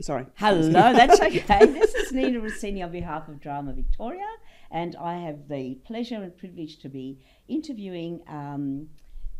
Sorry. 0.00 0.26
Hello, 0.36 0.70
that's 0.70 1.20
okay. 1.20 1.66
This 1.66 1.92
is 1.94 2.12
Nina 2.12 2.38
Rossini 2.38 2.82
on 2.84 2.92
behalf 2.92 3.28
of 3.28 3.40
Drama 3.40 3.72
Victoria, 3.72 4.28
and 4.70 4.94
I 4.94 5.16
have 5.16 5.48
the 5.48 5.74
pleasure 5.84 6.22
and 6.22 6.36
privilege 6.36 6.78
to 6.80 6.88
be 6.88 7.18
interviewing 7.48 8.20
um, 8.28 8.90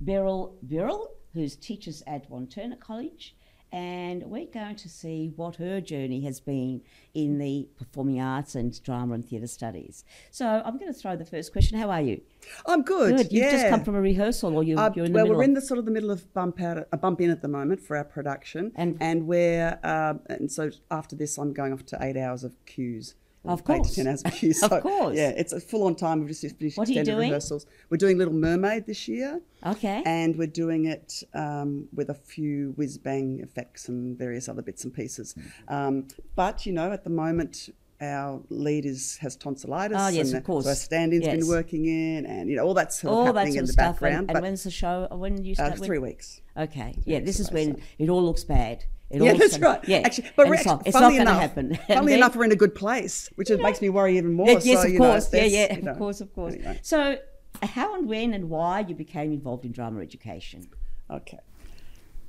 Beryl 0.00 0.56
Birrell, 0.66 1.10
who 1.32 1.46
teaches 1.48 2.02
at 2.08 2.28
Wantirna 2.28 2.80
College, 2.80 3.36
and 3.72 4.22
we're 4.24 4.46
going 4.46 4.76
to 4.76 4.88
see 4.88 5.32
what 5.36 5.56
her 5.56 5.80
journey 5.80 6.20
has 6.22 6.40
been 6.40 6.82
in 7.14 7.38
the 7.38 7.68
performing 7.76 8.20
arts 8.20 8.54
and 8.54 8.82
drama 8.82 9.14
and 9.14 9.28
theatre 9.28 9.46
studies. 9.46 10.04
So 10.30 10.62
I'm 10.64 10.78
going 10.78 10.92
to 10.92 10.98
throw 10.98 11.16
the 11.16 11.24
first 11.24 11.52
question. 11.52 11.78
How 11.78 11.90
are 11.90 12.00
you? 12.00 12.20
I'm 12.66 12.82
good. 12.82 13.16
Good. 13.16 13.32
You've 13.32 13.44
yeah. 13.44 13.50
just 13.50 13.68
come 13.68 13.84
from 13.84 13.94
a 13.94 14.00
rehearsal, 14.00 14.56
or 14.56 14.64
you, 14.64 14.78
Uh, 14.78 14.90
you're 14.94 15.04
in 15.04 15.12
the 15.12 15.18
well, 15.24 15.34
we're 15.36 15.42
in 15.42 15.54
the 15.54 15.60
sort 15.60 15.78
of 15.78 15.84
the 15.84 15.90
middle 15.90 16.10
of 16.10 16.32
bump 16.32 16.60
out, 16.60 16.86
a 16.92 16.96
bump 16.96 17.20
in 17.20 17.30
at 17.30 17.42
the 17.42 17.48
moment 17.48 17.80
for 17.80 17.96
our 17.96 18.04
production, 18.04 18.72
And- 18.74 18.96
and 19.00 19.26
we're 19.26 19.78
um, 19.82 20.20
and 20.26 20.50
so 20.50 20.70
after 20.90 21.14
this, 21.16 21.36
I'm 21.38 21.52
going 21.52 21.72
off 21.72 21.84
to 21.86 21.98
eight 22.00 22.16
hours 22.16 22.44
of 22.44 22.54
cues. 22.64 23.14
Of 23.44 23.64
course. 23.64 23.94
ten 23.94 24.06
hours 24.08 24.22
of 24.22 24.32
cues. 24.32 24.62
Of 24.62 24.70
course. 24.82 25.16
Yeah, 25.16 25.30
it's 25.30 25.52
a 25.52 25.60
full 25.60 25.84
on 25.84 25.94
time. 25.94 26.20
We've 26.20 26.28
just 26.28 26.58
finished 26.58 26.76
What 26.76 26.88
extended 26.88 27.12
doing? 27.12 27.28
rehearsals. 27.28 27.66
We're 27.88 27.96
doing 27.96 28.18
Little 28.18 28.34
Mermaid 28.34 28.86
this 28.86 29.08
year, 29.08 29.40
Okay. 29.64 30.02
and 30.04 30.36
we're 30.36 30.46
doing 30.48 30.86
it 30.86 31.22
um, 31.34 31.88
with 31.94 32.10
a 32.10 32.14
few 32.14 32.72
whiz 32.76 32.98
bang 32.98 33.40
effects 33.42 33.88
and 33.88 34.18
various 34.18 34.48
other 34.48 34.62
bits 34.62 34.84
and 34.84 34.92
pieces. 34.92 35.34
Um, 35.68 36.08
but 36.34 36.66
you 36.66 36.72
know, 36.72 36.92
at 36.92 37.04
the 37.04 37.10
moment. 37.10 37.70
Our 38.00 38.40
lead 38.48 38.86
is 38.86 39.16
has 39.16 39.34
tonsillitis. 39.34 39.96
Oh, 39.98 40.06
yes, 40.06 40.28
and 40.28 40.36
of 40.36 40.44
course. 40.44 40.66
So 40.66 40.70
our 40.70 40.76
stand-in's 40.76 41.24
Yes. 41.24 41.38
been 41.38 41.48
working 41.48 41.84
in, 41.86 42.26
and 42.26 42.48
you 42.48 42.54
know 42.54 42.62
all 42.64 42.74
that 42.74 42.92
sort 42.92 43.10
of 43.10 43.18
all 43.18 43.24
happening 43.26 43.46
that 43.46 43.50
sort 43.50 43.56
in 43.56 43.62
of 43.64 43.66
the 43.66 43.72
stuff. 43.72 43.94
background. 43.94 44.28
And, 44.28 44.36
and 44.36 44.42
when's 44.44 44.62
the 44.62 44.70
show? 44.70 45.08
When 45.10 45.34
do 45.34 45.42
you 45.42 45.54
uh, 45.54 45.66
start? 45.66 45.80
when- 45.80 45.86
three 45.88 45.98
weeks. 45.98 46.40
Okay. 46.56 46.94
Yeah, 47.06 47.18
this 47.18 47.40
is 47.40 47.50
when 47.50 47.74
so. 47.74 47.82
it 47.98 48.08
all 48.08 48.22
looks 48.22 48.44
bad. 48.44 48.84
It 49.10 49.22
Yeah, 49.22 49.32
that's 49.34 49.58
right. 49.58 49.80
Yeah, 49.88 49.98
Actually, 49.98 50.30
but 50.36 50.48
we're 50.48 50.54
it's 50.54 50.66
not, 50.66 50.86
it's 50.86 50.94
not 50.94 51.00
going 51.12 51.14
to 51.16 51.20
enough, 51.22 51.40
happen. 51.40 51.74
Funnily 51.88 52.14
enough, 52.14 52.36
we're 52.36 52.44
in 52.44 52.52
a 52.52 52.56
good 52.56 52.74
place, 52.74 53.30
which 53.36 53.48
makes 53.50 53.80
me 53.80 53.88
worry 53.88 54.18
even 54.18 54.32
more. 54.34 54.46
yes, 54.48 54.66
yes, 54.66 54.80
so, 54.82 54.86
of 54.86 54.92
you 54.92 54.98
know, 54.98 55.10
course. 55.12 55.32
yeah, 55.32 55.44
yeah, 55.44 55.74
you 55.76 55.82
know, 55.82 55.92
of 55.92 55.98
course, 55.98 56.20
of 56.20 56.34
course. 56.34 56.54
anyway. 56.54 56.78
So, 56.82 57.18
how 57.62 57.94
and 57.94 58.06
when 58.08 58.34
and 58.34 58.50
why 58.50 58.80
you 58.80 58.94
became 58.94 59.32
involved 59.32 59.64
in 59.64 59.72
drama 59.72 60.00
education? 60.00 60.68
Okay. 61.10 61.38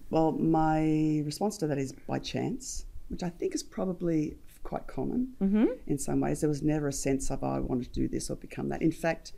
Well, 0.09 0.31
my 0.31 1.21
response 1.25 1.57
to 1.57 1.67
that 1.67 1.77
is 1.77 1.91
by 1.91 2.19
chance, 2.19 2.85
which 3.09 3.23
I 3.23 3.29
think 3.29 3.53
is 3.53 3.61
probably 3.61 4.37
quite 4.63 4.87
common 4.87 5.33
Mm-hmm. 5.41 5.65
in 5.87 5.97
some 5.97 6.19
ways. 6.21 6.39
There 6.41 6.49
was 6.49 6.63
never 6.63 6.87
a 6.87 6.93
sense 6.93 7.29
of 7.29 7.43
oh, 7.43 7.47
I 7.47 7.59
wanted 7.59 7.93
to 7.93 7.99
do 7.99 8.07
this 8.07 8.29
or 8.29 8.35
become 8.37 8.69
that. 8.69 8.81
In 8.81 8.91
fact, 8.91 9.33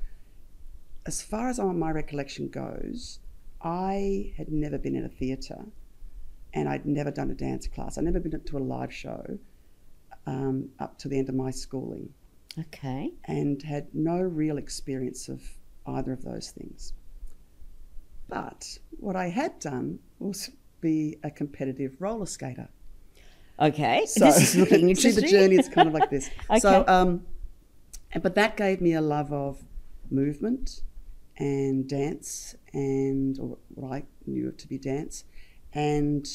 as 1.05 1.21
far 1.21 1.49
as 1.49 1.59
my 1.59 1.89
recollection 1.91 2.49
goes, 2.49 3.19
I 3.63 4.33
had 4.37 4.51
never 4.51 4.77
been 4.77 4.95
in 4.95 5.03
a 5.03 5.09
theatre 5.09 5.65
and 6.53 6.67
I'd 6.69 6.85
never 6.85 7.11
done 7.11 7.31
a 7.31 7.33
dance 7.35 7.67
class. 7.67 7.97
I'd 7.97 8.03
never 8.03 8.19
been 8.19 8.39
to 8.39 8.57
a 8.57 8.59
live 8.59 8.93
show 8.93 9.37
um, 10.27 10.69
up 10.79 10.97
to 10.99 11.07
the 11.07 11.17
end 11.17 11.29
of 11.29 11.35
my 11.35 11.51
schooling. 11.51 12.13
Okay. 12.59 13.11
and 13.25 13.63
had 13.63 13.87
no 13.93 14.19
real 14.19 14.57
experience 14.57 15.29
of 15.29 15.41
either 15.87 16.11
of 16.11 16.23
those 16.23 16.51
things. 16.51 16.91
But 18.27 18.77
what 18.99 19.15
I 19.15 19.29
had 19.29 19.57
done 19.59 19.99
was 20.19 20.51
be 20.81 21.17
a 21.23 21.31
competitive 21.31 21.95
roller 21.99 22.25
skater. 22.25 22.67
Okay. 23.59 24.03
So 24.07 24.25
this 24.25 24.41
is 24.41 24.55
looking 24.55 24.79
see 24.81 24.89
interesting. 24.89 25.23
the 25.23 25.31
journey 25.31 25.55
is 25.57 25.69
kind 25.69 25.87
of 25.87 25.93
like 25.93 26.09
this. 26.09 26.29
So, 26.59 26.81
Okay. 26.81 26.91
um, 26.91 27.25
but 28.21 28.35
that 28.35 28.57
gave 28.57 28.81
me 28.81 28.93
a 28.93 29.01
love 29.01 29.31
of 29.31 29.63
movement 30.09 30.81
and 31.37 31.87
dance, 31.87 32.55
and 32.73 33.39
or 33.39 33.57
what 33.75 33.93
I 33.93 34.03
knew 34.25 34.51
to 34.51 34.67
be 34.67 34.77
dance, 34.77 35.23
and 35.73 36.27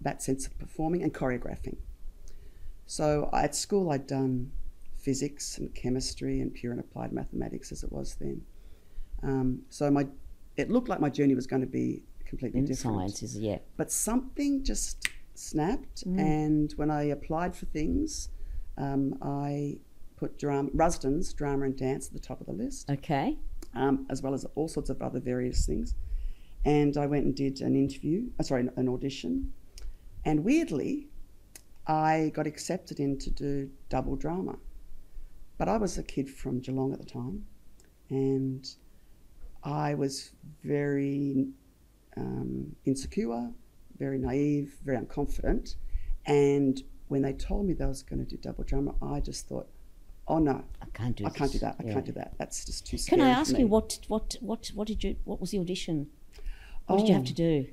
that 0.00 0.22
sense 0.22 0.46
of 0.46 0.58
performing 0.58 1.02
and 1.02 1.12
choreographing. 1.12 1.76
So 2.86 3.28
at 3.32 3.54
school, 3.54 3.90
I'd 3.90 4.06
done 4.06 4.50
physics 4.98 5.58
and 5.58 5.74
chemistry 5.74 6.40
and 6.40 6.52
pure 6.52 6.72
and 6.72 6.80
applied 6.80 7.12
mathematics 7.12 7.72
as 7.72 7.82
it 7.82 7.92
was 7.92 8.16
then. 8.20 8.42
Um, 9.22 9.62
so 9.68 9.90
my, 9.90 10.06
it 10.56 10.70
looked 10.70 10.88
like 10.88 11.00
my 11.00 11.10
journey 11.10 11.34
was 11.34 11.46
going 11.46 11.62
to 11.62 11.68
be 11.68 12.02
completely 12.24 12.60
in 12.60 12.66
different 12.66 12.96
sciences, 12.96 13.36
yeah. 13.36 13.58
but 13.76 13.90
something 13.90 14.64
just 14.64 15.08
snapped. 15.34 16.06
Mm. 16.06 16.18
And 16.18 16.72
when 16.76 16.90
I 16.90 17.04
applied 17.04 17.54
for 17.56 17.66
things, 17.66 18.30
um, 18.76 19.14
I 19.22 19.78
put 20.16 20.38
drama, 20.38 20.70
Rusden's 20.74 21.32
drama 21.32 21.66
and 21.66 21.76
dance 21.76 22.08
at 22.08 22.12
the 22.12 22.20
top 22.20 22.40
of 22.40 22.46
the 22.46 22.52
list, 22.52 22.90
Okay. 22.90 23.38
um, 23.74 24.06
as 24.10 24.22
well 24.22 24.34
as 24.34 24.44
all 24.54 24.68
sorts 24.68 24.90
of 24.90 25.00
other 25.02 25.20
various 25.20 25.66
things. 25.66 25.94
And 26.64 26.96
I 26.96 27.06
went 27.06 27.24
and 27.24 27.34
did 27.34 27.60
an 27.60 27.74
interview, 27.74 28.28
uh, 28.38 28.42
sorry, 28.42 28.68
an 28.76 28.88
audition. 28.88 29.52
And 30.24 30.44
weirdly, 30.44 31.08
I 31.86 32.30
got 32.34 32.46
accepted 32.46 33.00
in 33.00 33.18
to 33.18 33.30
do 33.30 33.70
double 33.88 34.16
drama. 34.16 34.58
But 35.56 35.68
I 35.68 35.76
was 35.78 35.98
a 35.98 36.02
kid 36.02 36.28
from 36.28 36.60
Geelong 36.60 36.92
at 36.92 36.98
the 37.00 37.06
time, 37.06 37.44
and 38.08 38.66
I 39.62 39.94
was 39.94 40.32
very 40.64 41.48
um, 42.16 42.74
insecure, 42.86 43.50
very 43.98 44.18
naive, 44.18 44.74
very 44.84 44.96
unconfident. 44.98 45.74
And 46.26 46.82
when 47.08 47.22
they 47.22 47.32
told 47.34 47.66
me 47.66 47.74
that 47.74 47.84
I 47.84 47.88
was 47.88 48.02
going 48.02 48.24
to 48.24 48.24
do 48.24 48.36
double 48.38 48.64
drama, 48.64 48.94
I 49.02 49.20
just 49.20 49.48
thought, 49.48 49.68
oh 50.28 50.38
no, 50.38 50.64
I 50.80 50.86
can't 50.94 51.16
do 51.16 51.26
I 51.26 51.30
can't 51.30 51.52
do 51.52 51.58
that. 51.58 51.76
I 51.78 51.84
Yeah. 51.84 51.92
can't 51.94 52.06
do 52.06 52.12
that. 52.12 52.34
That's 52.38 52.64
just 52.64 52.86
too 52.86 52.96
scary. 52.96 53.20
Can 53.20 53.28
I 53.28 53.30
ask 53.32 53.52
me." 53.52 53.60
you 53.60 53.66
what 53.66 53.98
what 54.08 54.36
what 54.40 54.70
what 54.74 54.86
did 54.86 55.04
you 55.04 55.16
what 55.24 55.40
was 55.40 55.50
the 55.50 55.58
audition? 55.58 56.08
What 56.90 56.98
did 57.00 57.08
you 57.08 57.14
have 57.14 57.22
Oh. 57.22 57.26
to 57.26 57.34
do? 57.34 57.66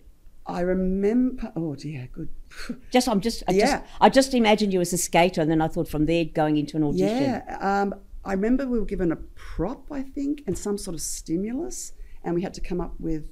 I 0.46 0.62
remember. 0.62 1.52
Oh 1.56 1.76
dear, 1.76 2.08
good. 2.14 2.30
Just 2.92 3.10
I'm 3.10 3.20
just 3.20 3.44
I 3.48 3.52
Yeah. 3.52 3.66
just 3.80 3.84
I 4.00 4.10
just 4.10 4.34
imagined 4.34 4.72
you 4.74 4.80
as 4.82 4.94
a 4.94 4.98
skater, 4.98 5.42
and 5.42 5.52
then 5.52 5.62
I 5.62 5.68
thought 5.68 5.90
from 5.90 6.06
there 6.06 6.24
going 6.26 6.56
into 6.58 6.78
an 6.78 6.84
audition. 6.84 7.08
Yeah, 7.24 7.58
um, 7.60 7.94
I 8.24 8.32
remember 8.34 8.66
we 8.68 8.80
were 8.80 8.86
given 8.86 9.12
a 9.12 9.18
prop, 9.36 9.92
I 9.92 10.04
think, 10.04 10.44
and 10.48 10.58
some 10.58 10.78
sort 10.78 10.94
of 10.96 11.02
stimulus, 11.02 11.94
and 12.24 12.34
we 12.36 12.42
had 12.42 12.54
to 12.54 12.62
come 12.62 12.80
up 12.80 12.94
with 13.00 13.30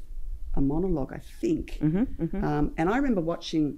a 0.56 0.62
monologue, 0.62 1.12
I 1.14 1.22
think. 1.42 1.80
Mm-hmm, 1.82 2.44
Um, 2.44 2.74
and 2.78 2.90
I 2.90 2.98
remember 2.98 3.22
watching 3.22 3.78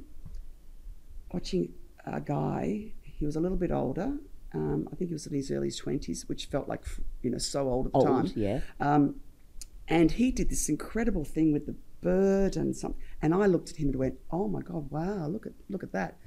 watching 1.34 1.74
a 2.06 2.22
guy. 2.22 2.94
He 3.03 3.25
was 3.25 3.35
a 3.35 3.39
little 3.39 3.57
bit 3.57 3.72
older. 3.72 4.13
Um, 4.53 4.88
I 4.91 4.95
think 4.95 5.09
he 5.09 5.13
was 5.13 5.28
in 5.28 5.34
his 5.34 5.51
early 5.51 5.72
twenties, 5.72 6.28
which 6.29 6.45
felt 6.47 6.68
like 6.68 6.84
you 7.22 7.29
know 7.29 7.38
so 7.38 7.68
old 7.69 7.88
at 7.88 7.91
the 7.94 7.97
Old, 8.00 8.07
time. 8.07 8.31
yeah. 8.35 8.59
Um, 8.79 9.16
and 9.88 10.12
he 10.12 10.31
did 10.31 10.50
this 10.50 10.69
incredible 10.69 11.24
thing 11.24 11.51
with 11.53 11.66
the 11.66 11.75
bird 12.01 12.55
and 12.55 12.75
some. 12.75 12.95
And 13.21 13.33
I 13.33 13.45
looked 13.45 13.69
at 13.69 13.77
him 13.77 13.89
and 13.89 13.95
went, 13.97 14.15
"Oh 14.31 14.47
my 14.47 14.61
God! 14.61 14.89
Wow! 14.91 15.27
Look 15.27 15.45
at 15.45 15.53
look 15.69 15.83
at 15.83 15.91
that!" 15.93 16.17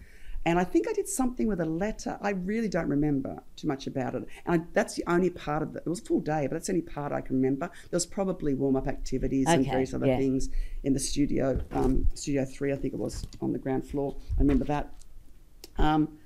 And 0.46 0.58
I 0.58 0.64
think 0.64 0.88
I 0.88 0.94
did 0.94 1.06
something 1.06 1.46
with 1.46 1.60
a 1.60 1.66
letter. 1.66 2.18
I 2.22 2.30
really 2.30 2.68
don't 2.68 2.88
remember 2.88 3.42
too 3.56 3.68
much 3.68 3.86
about 3.86 4.14
it. 4.14 4.26
And 4.46 4.62
I, 4.62 4.64
that's 4.72 4.94
the 4.94 5.04
only 5.06 5.28
part 5.28 5.62
of 5.62 5.76
it. 5.76 5.82
It 5.84 5.88
was 5.88 6.00
a 6.00 6.04
full 6.04 6.20
day, 6.20 6.46
but 6.46 6.54
that's 6.54 6.68
the 6.68 6.72
only 6.72 6.82
part 6.86 7.12
I 7.12 7.20
can 7.20 7.36
remember. 7.36 7.66
There 7.90 7.96
was 7.96 8.06
probably 8.06 8.54
warm 8.54 8.74
up 8.76 8.88
activities 8.88 9.46
and 9.48 9.66
various 9.66 9.92
other 9.92 10.06
yeah. 10.06 10.16
things 10.16 10.48
in 10.82 10.94
the 10.94 10.98
studio, 10.98 11.60
um, 11.72 12.06
Studio 12.14 12.46
Three, 12.46 12.72
I 12.72 12.76
think 12.76 12.94
it 12.94 13.00
was 13.00 13.26
on 13.42 13.52
the 13.52 13.58
ground 13.58 13.86
floor. 13.86 14.16
I 14.38 14.40
remember 14.40 14.64
that. 14.64 14.94
Um, 15.76 16.16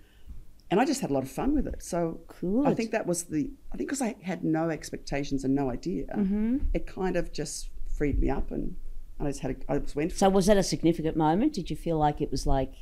and 0.71 0.81
I 0.81 0.84
just 0.84 1.00
had 1.00 1.11
a 1.11 1.12
lot 1.12 1.25
of 1.25 1.31
fun 1.31 1.55
with 1.55 1.66
it. 1.66 1.82
So 1.82 2.21
cool. 2.28 2.66
I 2.66 2.75
think 2.75 2.91
that 2.93 3.06
was 3.06 3.25
the. 3.25 3.50
I 3.72 3.76
think 3.76 3.88
because 3.88 4.03
I 4.03 4.16
had 4.22 4.44
no 4.44 4.71
expectations 4.71 5.44
and 5.44 5.55
no 5.55 5.71
idea, 5.71 6.06
Mm-hmm. 6.16 6.59
it 6.72 6.87
kind 6.87 7.16
of 7.16 7.32
just 7.32 7.71
freed 7.97 8.19
me 8.21 8.31
up, 8.31 8.50
and 8.50 8.76
I 9.21 9.25
just 9.27 9.41
had. 9.41 9.57
A, 9.69 9.73
I 9.73 9.79
just 9.79 9.97
went. 9.97 10.13
For 10.13 10.19
So 10.19 10.29
was 10.29 10.47
that 10.47 10.57
a 10.57 10.63
significant 10.63 11.17
moment? 11.17 11.53
Did 11.53 11.71
you 11.71 11.77
feel 11.77 11.99
like 11.99 12.21
it 12.21 12.31
was 12.31 12.47
like, 12.47 12.73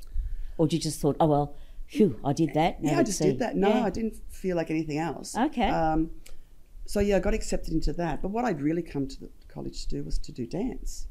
or 0.58 0.66
did 0.66 0.76
you 0.76 0.80
just 0.80 1.00
thought, 1.00 1.16
oh 1.20 1.26
well, 1.26 1.56
phew, 1.86 2.18
I 2.24 2.32
did 2.32 2.54
that. 2.54 2.82
now 2.82 2.92
yeah, 2.92 2.98
I 2.98 3.02
just 3.02 3.18
see." 3.18 3.26
did 3.26 3.38
that. 3.40 3.56
No, 3.56 3.68
Yeah. 3.68 3.84
I 3.84 3.90
didn't 3.90 4.16
feel 4.30 4.56
like 4.56 4.70
anything 4.70 4.98
else. 4.98 5.36
Okay. 5.36 5.68
Um, 5.68 6.10
so 6.86 7.00
yeah, 7.00 7.16
I 7.16 7.20
got 7.20 7.34
accepted 7.34 7.72
into 7.72 7.92
that. 7.94 8.22
But 8.22 8.28
what 8.28 8.44
I'd 8.44 8.60
really 8.60 8.82
come 8.82 9.06
to 9.06 9.20
the 9.20 9.28
college 9.48 9.82
to 9.86 9.88
do 9.88 10.02
was 10.02 10.18
to 10.18 10.32
do 10.32 10.46
dance. 10.46 11.06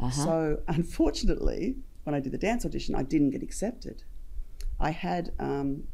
Uh-huh. 0.00 0.10
So 0.10 0.60
unfortunately, 0.68 1.76
when 2.04 2.14
I 2.14 2.20
did 2.20 2.32
the 2.32 2.38
dance 2.38 2.64
audition, 2.64 2.94
I 2.94 3.02
didn't 3.02 3.30
get 3.30 3.42
accepted. 3.42 4.02
I 4.80 4.90
had. 4.90 5.32
Um, 5.38 5.84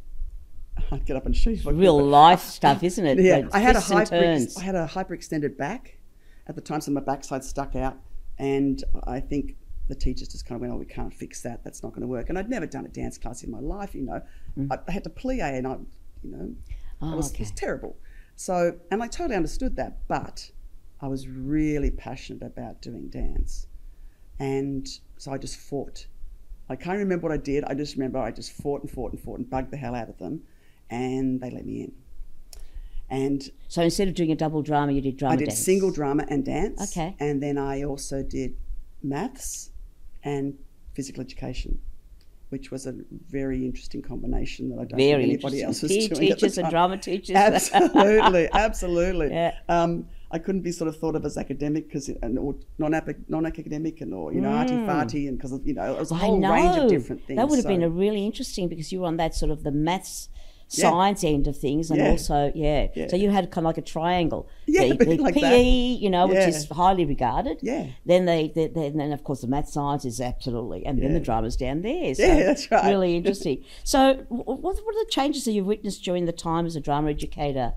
I'd 0.92 1.04
get 1.04 1.16
up 1.16 1.26
and 1.26 1.36
show 1.36 1.50
you. 1.50 1.56
if 1.56 1.64
could, 1.64 1.76
Real 1.78 2.02
life 2.02 2.40
stuff, 2.58 2.82
isn't 2.82 3.04
it? 3.04 3.20
Yeah, 3.20 3.48
I 3.52 3.58
had 3.58 3.76
a 3.76 3.80
hyper. 3.80 4.14
I 4.14 4.62
had 4.62 4.74
a 4.74 4.86
hyperextended 4.86 5.56
back 5.56 5.98
at 6.46 6.54
the 6.54 6.60
time, 6.60 6.80
so 6.80 6.90
my 6.90 7.00
backside 7.00 7.44
stuck 7.44 7.76
out, 7.76 7.98
and 8.40 8.82
I 9.04 9.20
think 9.20 9.56
the 9.88 9.94
teachers 9.94 10.28
just 10.28 10.46
kind 10.46 10.56
of 10.56 10.62
went, 10.62 10.72
"Oh, 10.72 10.76
we 10.76 10.86
can't 10.86 11.12
fix 11.12 11.42
that. 11.42 11.62
That's 11.62 11.82
not 11.82 11.90
going 11.90 12.02
to 12.02 12.08
work." 12.08 12.30
And 12.30 12.38
I'd 12.38 12.48
never 12.48 12.66
done 12.66 12.86
a 12.86 12.88
dance 12.88 13.18
class 13.18 13.44
in 13.44 13.50
my 13.50 13.60
life, 13.60 13.94
you 13.94 14.02
know. 14.02 14.22
Mm. 14.58 14.68
I, 14.72 14.78
I 14.88 14.90
had 14.90 15.04
to 15.04 15.10
plie, 15.10 15.56
and 15.56 15.66
I, 15.66 15.76
you 16.22 16.30
know, 16.32 16.54
Oh, 17.02 17.12
it 17.12 17.16
was, 17.16 17.32
it 17.32 17.40
was 17.40 17.50
terrible. 17.52 17.96
So, 18.36 18.78
and 18.90 19.02
I 19.02 19.06
totally 19.06 19.36
understood 19.36 19.76
that, 19.76 20.06
but 20.08 20.50
I 21.00 21.08
was 21.08 21.28
really 21.28 21.90
passionate 21.90 22.42
about 22.42 22.82
doing 22.82 23.08
dance, 23.08 23.66
and 24.38 24.88
so 25.16 25.32
I 25.32 25.38
just 25.38 25.56
fought. 25.56 26.06
I 26.68 26.76
can't 26.76 26.98
remember 26.98 27.28
what 27.28 27.32
I 27.32 27.36
did. 27.38 27.64
I 27.64 27.74
just 27.74 27.96
remember 27.96 28.18
I 28.18 28.30
just 28.30 28.52
fought 28.52 28.82
and 28.82 28.90
fought 28.90 29.12
and 29.12 29.20
fought 29.20 29.38
and 29.38 29.50
bugged 29.50 29.70
the 29.72 29.76
hell 29.76 29.94
out 29.94 30.08
of 30.08 30.18
them, 30.18 30.42
and 30.88 31.40
they 31.40 31.50
let 31.50 31.66
me 31.66 31.82
in. 31.82 31.92
And 33.10 33.50
So 33.68 33.82
instead 33.82 34.08
of 34.08 34.14
doing 34.14 34.30
a 34.30 34.36
double 34.36 34.62
drama, 34.62 34.92
you 34.92 35.00
did 35.00 35.16
drama 35.16 35.34
I 35.34 35.36
did 35.36 35.48
dance. 35.48 35.58
single 35.58 35.90
drama 35.90 36.24
and 36.28 36.44
dance. 36.44 36.80
Okay. 36.96 37.16
And 37.18 37.42
then 37.42 37.58
I 37.58 37.82
also 37.82 38.22
did 38.22 38.56
maths 39.02 39.70
and 40.22 40.54
physical 40.94 41.20
education. 41.22 41.80
which 42.50 42.70
was 42.72 42.84
a 42.86 42.94
very 43.38 43.64
interesting 43.64 44.02
combination 44.02 44.70
that 44.70 44.78
I 44.82 44.84
don't 44.84 44.98
Very 44.98 45.22
think 45.22 45.34
anybody 45.34 45.62
else 45.62 45.82
was 45.82 45.92
Tea 45.92 46.08
doing. 46.08 46.20
teachers 46.20 46.58
and 46.58 46.68
drama 46.68 46.96
teachers. 46.98 47.36
Absolutely, 47.50 48.48
absolutely. 48.52 49.28
Yeah. 49.30 49.52
Um, 49.68 50.08
I 50.32 50.38
couldn't 50.40 50.62
be 50.62 50.72
sort 50.72 50.88
of 50.88 50.96
thought 50.96 51.14
of 51.14 51.24
as 51.24 51.36
academic 51.38 51.86
because 51.88 52.08
or 52.10 52.54
non 52.78 52.92
non-academic 53.28 54.00
and 54.00 54.12
or 54.14 54.32
you 54.32 54.40
know 54.40 54.50
arty 54.50 54.74
farty 54.74 55.28
and 55.28 55.36
because 55.38 55.52
you 55.64 55.74
know 55.74 55.92
it 55.94 55.98
was 55.98 56.10
a 56.10 56.14
Mm. 56.14 56.18
Whole 56.18 56.40
range 56.56 56.76
of 56.76 56.88
different 56.88 57.24
things. 57.24 57.36
That 57.36 57.48
would 57.48 57.58
have 57.62 57.66
been 57.74 57.82
a 57.84 57.88
really 58.04 58.24
interesting 58.26 58.68
because 58.68 58.90
you 58.92 59.00
were 59.02 59.06
on 59.06 59.16
that 59.18 59.32
sort 59.34 59.50
of 59.52 59.62
the 59.62 59.72
maths 59.72 60.28
Yeah. 60.72 60.88
science 60.90 61.24
end 61.24 61.46
of 61.48 61.56
things 61.56 61.90
and 61.90 61.98
Yeah. 61.98 62.10
also 62.10 62.52
yeah. 62.54 62.86
Yeah. 62.94 63.08
So 63.08 63.16
you 63.16 63.30
had 63.30 63.50
kind 63.50 63.66
of 63.66 63.70
like 63.70 63.78
a 63.78 63.82
triangle. 63.82 64.48
Yeah, 64.66 64.88
the, 64.98 65.04
the 65.04 65.16
like 65.16 65.34
PE, 65.34 65.40
that. 65.40 66.00
you 66.02 66.08
know, 66.10 66.26
which 66.28 66.38
is 66.38 66.68
highly 66.68 67.04
regarded. 67.04 67.58
yeah. 67.60 67.86
Then 68.06 68.24
they, 68.26 68.52
they, 68.54 68.68
they 68.68 68.90
then 68.90 69.12
of 69.12 69.24
course 69.24 69.40
the 69.40 69.48
math 69.48 69.68
science 69.68 70.04
is 70.04 70.20
absolutely, 70.20 70.86
and 70.86 71.02
then 71.02 71.12
the 71.12 71.20
drama's 71.20 71.56
down 71.56 71.82
there. 71.82 72.14
So 72.14 72.22
Yeah, 72.22 72.34
that's 72.46 72.70
right. 72.70 72.88
Really 72.88 73.16
interesting. 73.16 73.64
so, 73.84 74.14
what 74.28 74.58
what 74.60 74.76
are 74.78 75.04
the 75.04 75.10
changes 75.10 75.44
that 75.44 75.52
you've 75.52 75.66
witnessed 75.66 76.04
during 76.04 76.26
the 76.26 76.32
time 76.32 76.66
as 76.66 76.76
a 76.76 76.80
drama 76.80 77.10
educator 77.10 77.72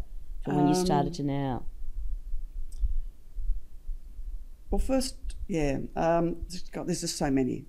from 0.45 0.55
when 0.57 0.67
you 0.67 0.75
started 0.75 1.07
Um, 1.07 1.13
to 1.13 1.23
now? 1.23 1.63
Well, 4.69 4.79
first, 4.79 5.15
yeah. 5.47 5.79
Um, 5.95 6.37
God, 6.71 6.87
there's 6.87 7.01
just 7.01 7.17
so 7.17 7.29
many, 7.29 7.65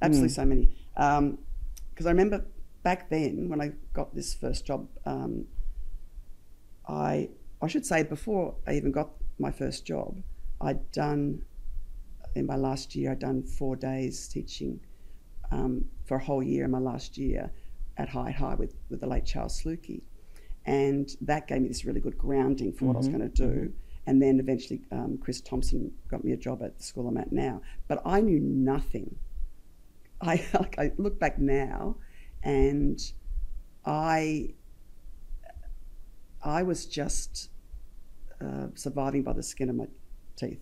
absolutely 0.00 0.28
so 0.30 0.44
many. 0.44 0.68
Because 0.94 2.06
I 2.06 2.10
remember 2.10 2.44
back 2.84 3.10
then 3.10 3.48
when 3.48 3.60
I 3.60 3.72
got 3.92 4.14
this 4.14 4.34
first 4.34 4.64
job, 4.64 4.86
um, 5.04 5.46
I 6.86 7.30
I 7.60 7.66
should 7.66 7.84
say 7.84 8.04
before 8.04 8.54
I 8.66 8.74
even 8.74 8.92
got 8.92 9.10
my 9.38 9.50
first 9.50 9.84
job, 9.84 10.22
I'd 10.60 10.92
done 10.92 11.44
in 12.36 12.46
my 12.46 12.56
last 12.56 12.94
year 12.94 13.10
I'd 13.12 13.18
done 13.18 13.42
four 13.42 13.74
days 13.74 14.28
teaching 14.28 14.78
um, 15.50 15.86
for 16.04 16.16
a 16.18 16.22
whole 16.22 16.42
year 16.42 16.64
in 16.64 16.70
my 16.70 16.78
last 16.78 17.16
year 17.18 17.50
at 17.96 18.08
High 18.08 18.30
High 18.30 18.54
with 18.54 18.74
with 18.90 19.00
the 19.00 19.08
late 19.08 19.24
Charles 19.24 19.60
Slukey, 19.60 20.02
and 20.66 21.16
that 21.22 21.48
gave 21.48 21.62
me 21.62 21.68
this 21.68 21.84
really 21.84 22.00
good 22.00 22.18
grounding 22.18 22.72
for 22.72 22.84
what 22.84 22.96
I 22.96 22.98
was 22.98 23.08
going 23.08 23.20
to 23.20 23.28
do. 23.28 23.72
And 24.06 24.20
then 24.20 24.38
eventually, 24.38 24.82
um, 24.92 25.16
Chris 25.16 25.40
Thompson 25.40 25.90
got 26.08 26.22
me 26.22 26.32
a 26.32 26.36
job 26.36 26.62
at 26.62 26.76
the 26.76 26.84
school 26.84 27.08
I'm 27.08 27.16
at 27.16 27.32
now. 27.32 27.62
But 27.88 28.02
I 28.04 28.20
knew 28.20 28.38
nothing. 28.38 29.16
I 30.20 30.44
like 30.54 30.78
I 30.78 30.92
look 30.98 31.18
back 31.18 31.38
now, 31.38 31.96
and 32.44 33.00
I 33.84 34.54
I 36.42 36.62
was 36.62 36.86
just 36.86 37.48
uh, 38.40 38.66
surviving 38.74 39.22
by 39.22 39.32
the 39.32 39.42
skin 39.42 39.70
of 39.70 39.76
my 39.76 39.86
teeth. 40.36 40.60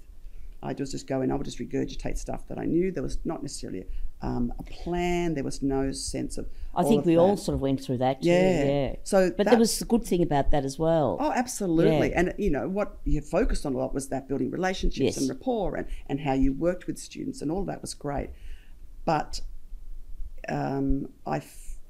I 0.65 0.75
was 0.79 0.93
just 0.93 1.09
going, 1.09 1.33
I 1.33 1.35
would 1.35 1.45
just 1.45 1.59
regurgitate 1.59 2.17
stuff 2.17 2.47
that 2.47 2.57
I 2.57 2.65
knew. 2.67 2.93
There 2.93 3.03
was 3.03 3.19
not 3.25 3.43
necessarily 3.43 3.85
um, 4.21 4.53
a 4.61 4.63
plan. 4.63 5.35
There 5.35 5.43
was 5.43 5.61
no 5.61 5.91
sense 5.91 6.39
of. 6.39 6.49
I 6.73 6.85
think 6.85 7.01
of 7.01 7.07
we 7.07 7.17
that. 7.17 7.21
all 7.21 7.37
sort 7.37 7.57
of 7.57 7.61
went 7.61 7.81
through 7.81 7.99
that 7.99 8.23
too. 8.23 8.29
Yeah. 8.29 8.65
Yeah. 8.65 8.97
So 9.03 9.31
But 9.31 9.39
that- 9.39 9.51
there 9.51 9.59
was 9.59 9.81
a 9.83 9.85
good 9.85 10.05
thing 10.05 10.23
about 10.23 10.53
that 10.53 10.65
as 10.65 10.79
well. 10.79 11.17
Oh, 11.19 11.33
absolutely. 11.33 12.11
Yeah. 12.11 12.21
And 12.21 12.35
you 12.39 12.51
know 12.51 12.69
what 12.69 12.99
you 13.05 13.21
focused 13.21 13.67
on 13.67 13.75
a 13.75 13.79
lot 13.79 13.93
was 13.93 14.09
that 14.11 14.29
building 14.29 14.53
relationships 14.53 15.01
Yes. 15.05 15.17
and 15.17 15.29
rapport 15.29 15.75
and, 15.75 15.89
and 16.07 16.21
how 16.21 16.35
you 16.35 16.53
worked 16.53 16.87
with 16.87 16.97
students 16.97 17.43
and 17.43 17.51
all 17.51 17.63
of 17.63 17.67
that 17.67 17.81
was 17.83 17.95
great. 17.95 18.31
But 19.05 19.41
um, 20.49 21.09
I, 21.27 21.41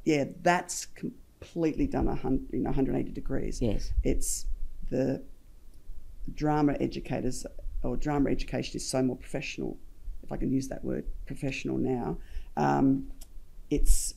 yeah, 0.04 0.24
that's 0.42 0.86
completely 0.86 1.86
done 1.86 2.08
a 2.08 2.14
hundred, 2.14 2.48
you 2.52 2.60
know, 2.60 2.70
180 2.70 3.12
degrees. 3.12 3.60
Yes. 3.60 3.92
It's 4.02 4.46
the 4.90 5.22
drama 6.34 6.76
educators 6.80 7.46
or 7.82 7.96
drama 7.96 8.30
education 8.30 8.76
is 8.76 8.88
so 8.88 9.02
more 9.02 9.16
professional, 9.16 9.78
if 10.22 10.30
I 10.30 10.36
can 10.36 10.52
use 10.52 10.68
that 10.68 10.84
word, 10.84 11.04
professional 11.26 11.78
now. 11.78 12.18
Um, 12.56 13.10
it's 13.70 14.14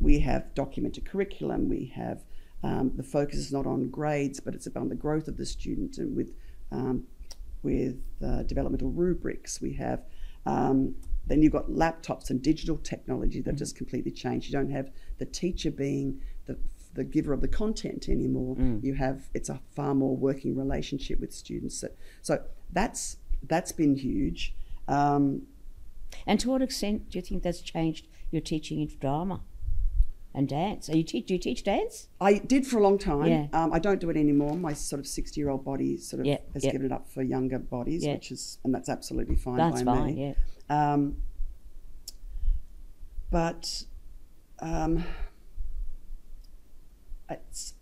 we 0.00 0.18
have 0.20 0.54
documented 0.54 1.04
curriculum. 1.04 1.68
We 1.68 1.92
have 1.94 2.24
um, 2.62 2.92
the 2.96 3.02
focus 3.02 3.38
is 3.38 3.52
not 3.52 3.66
on 3.66 3.88
grades, 3.90 4.40
but 4.40 4.54
it's 4.54 4.66
about 4.66 4.88
the 4.88 4.94
growth 4.94 5.28
of 5.28 5.36
the 5.36 5.46
student 5.46 5.98
and 5.98 6.16
with 6.16 6.32
um, 6.70 7.04
with 7.62 8.00
uh, 8.24 8.42
developmental 8.44 8.90
rubrics. 8.90 9.60
We 9.60 9.74
have 9.74 10.02
um, 10.46 10.94
then 11.26 11.42
you've 11.42 11.52
got 11.52 11.68
laptops 11.70 12.30
and 12.30 12.42
digital 12.42 12.76
technology 12.78 13.40
that 13.42 13.54
just 13.56 13.76
completely 13.76 14.10
changed. 14.10 14.46
You 14.48 14.52
don't 14.52 14.70
have 14.70 14.90
the 15.18 15.26
teacher 15.26 15.70
being 15.70 16.20
the 16.46 16.58
the 16.94 17.04
giver 17.04 17.32
of 17.32 17.40
the 17.40 17.48
content 17.48 18.08
anymore. 18.08 18.56
You 18.82 18.94
have 18.94 19.30
it's 19.34 19.48
a 19.48 19.60
far 19.74 19.94
more 19.94 20.14
working 20.16 20.56
relationship 20.56 21.20
with 21.20 21.32
students. 21.32 21.78
So, 21.78 21.88
so 22.20 22.42
that's 22.72 23.16
that's 23.46 23.72
been 23.72 23.96
huge. 23.96 24.54
Um, 24.88 25.42
And 26.26 26.38
to 26.40 26.50
what 26.50 26.60
extent 26.60 27.08
do 27.10 27.18
you 27.18 27.22
think 27.22 27.42
that's 27.42 27.62
changed 27.62 28.06
your 28.30 28.42
teaching 28.42 28.80
in 28.80 28.88
drama 29.00 29.40
and 30.34 30.48
dance? 30.48 30.90
Are 30.90 30.96
you 30.96 31.02
teach? 31.04 31.26
Do 31.26 31.34
you 31.34 31.40
teach 31.40 31.62
dance? 31.64 32.08
I 32.20 32.34
did 32.38 32.66
for 32.66 32.78
a 32.78 32.82
long 32.82 32.98
time. 32.98 33.26
Yeah. 33.26 33.46
Um, 33.54 33.72
I 33.72 33.78
don't 33.78 34.00
do 34.00 34.10
it 34.10 34.16
anymore. 34.16 34.54
My 34.56 34.74
sort 34.74 35.00
of 35.00 35.06
sixty-year-old 35.06 35.64
body 35.64 35.96
sort 35.96 36.20
of 36.20 36.26
Yeah, 36.26 36.38
has 36.52 36.62
yeah. 36.64 36.72
given 36.72 36.86
it 36.88 36.92
up 36.92 37.08
for 37.08 37.22
younger 37.22 37.58
bodies, 37.58 38.04
Yeah. 38.04 38.14
which 38.14 38.30
is 38.32 38.58
and 38.64 38.74
that's 38.74 38.88
absolutely 38.90 39.36
fine 39.36 39.56
That's 39.56 39.82
by 39.82 39.94
fine. 39.96 40.14
me. 40.14 40.26
Yeah. 40.26 40.34
Um, 40.72 41.16
but 43.30 43.84
um, 44.60 45.04
it's, 47.28 47.74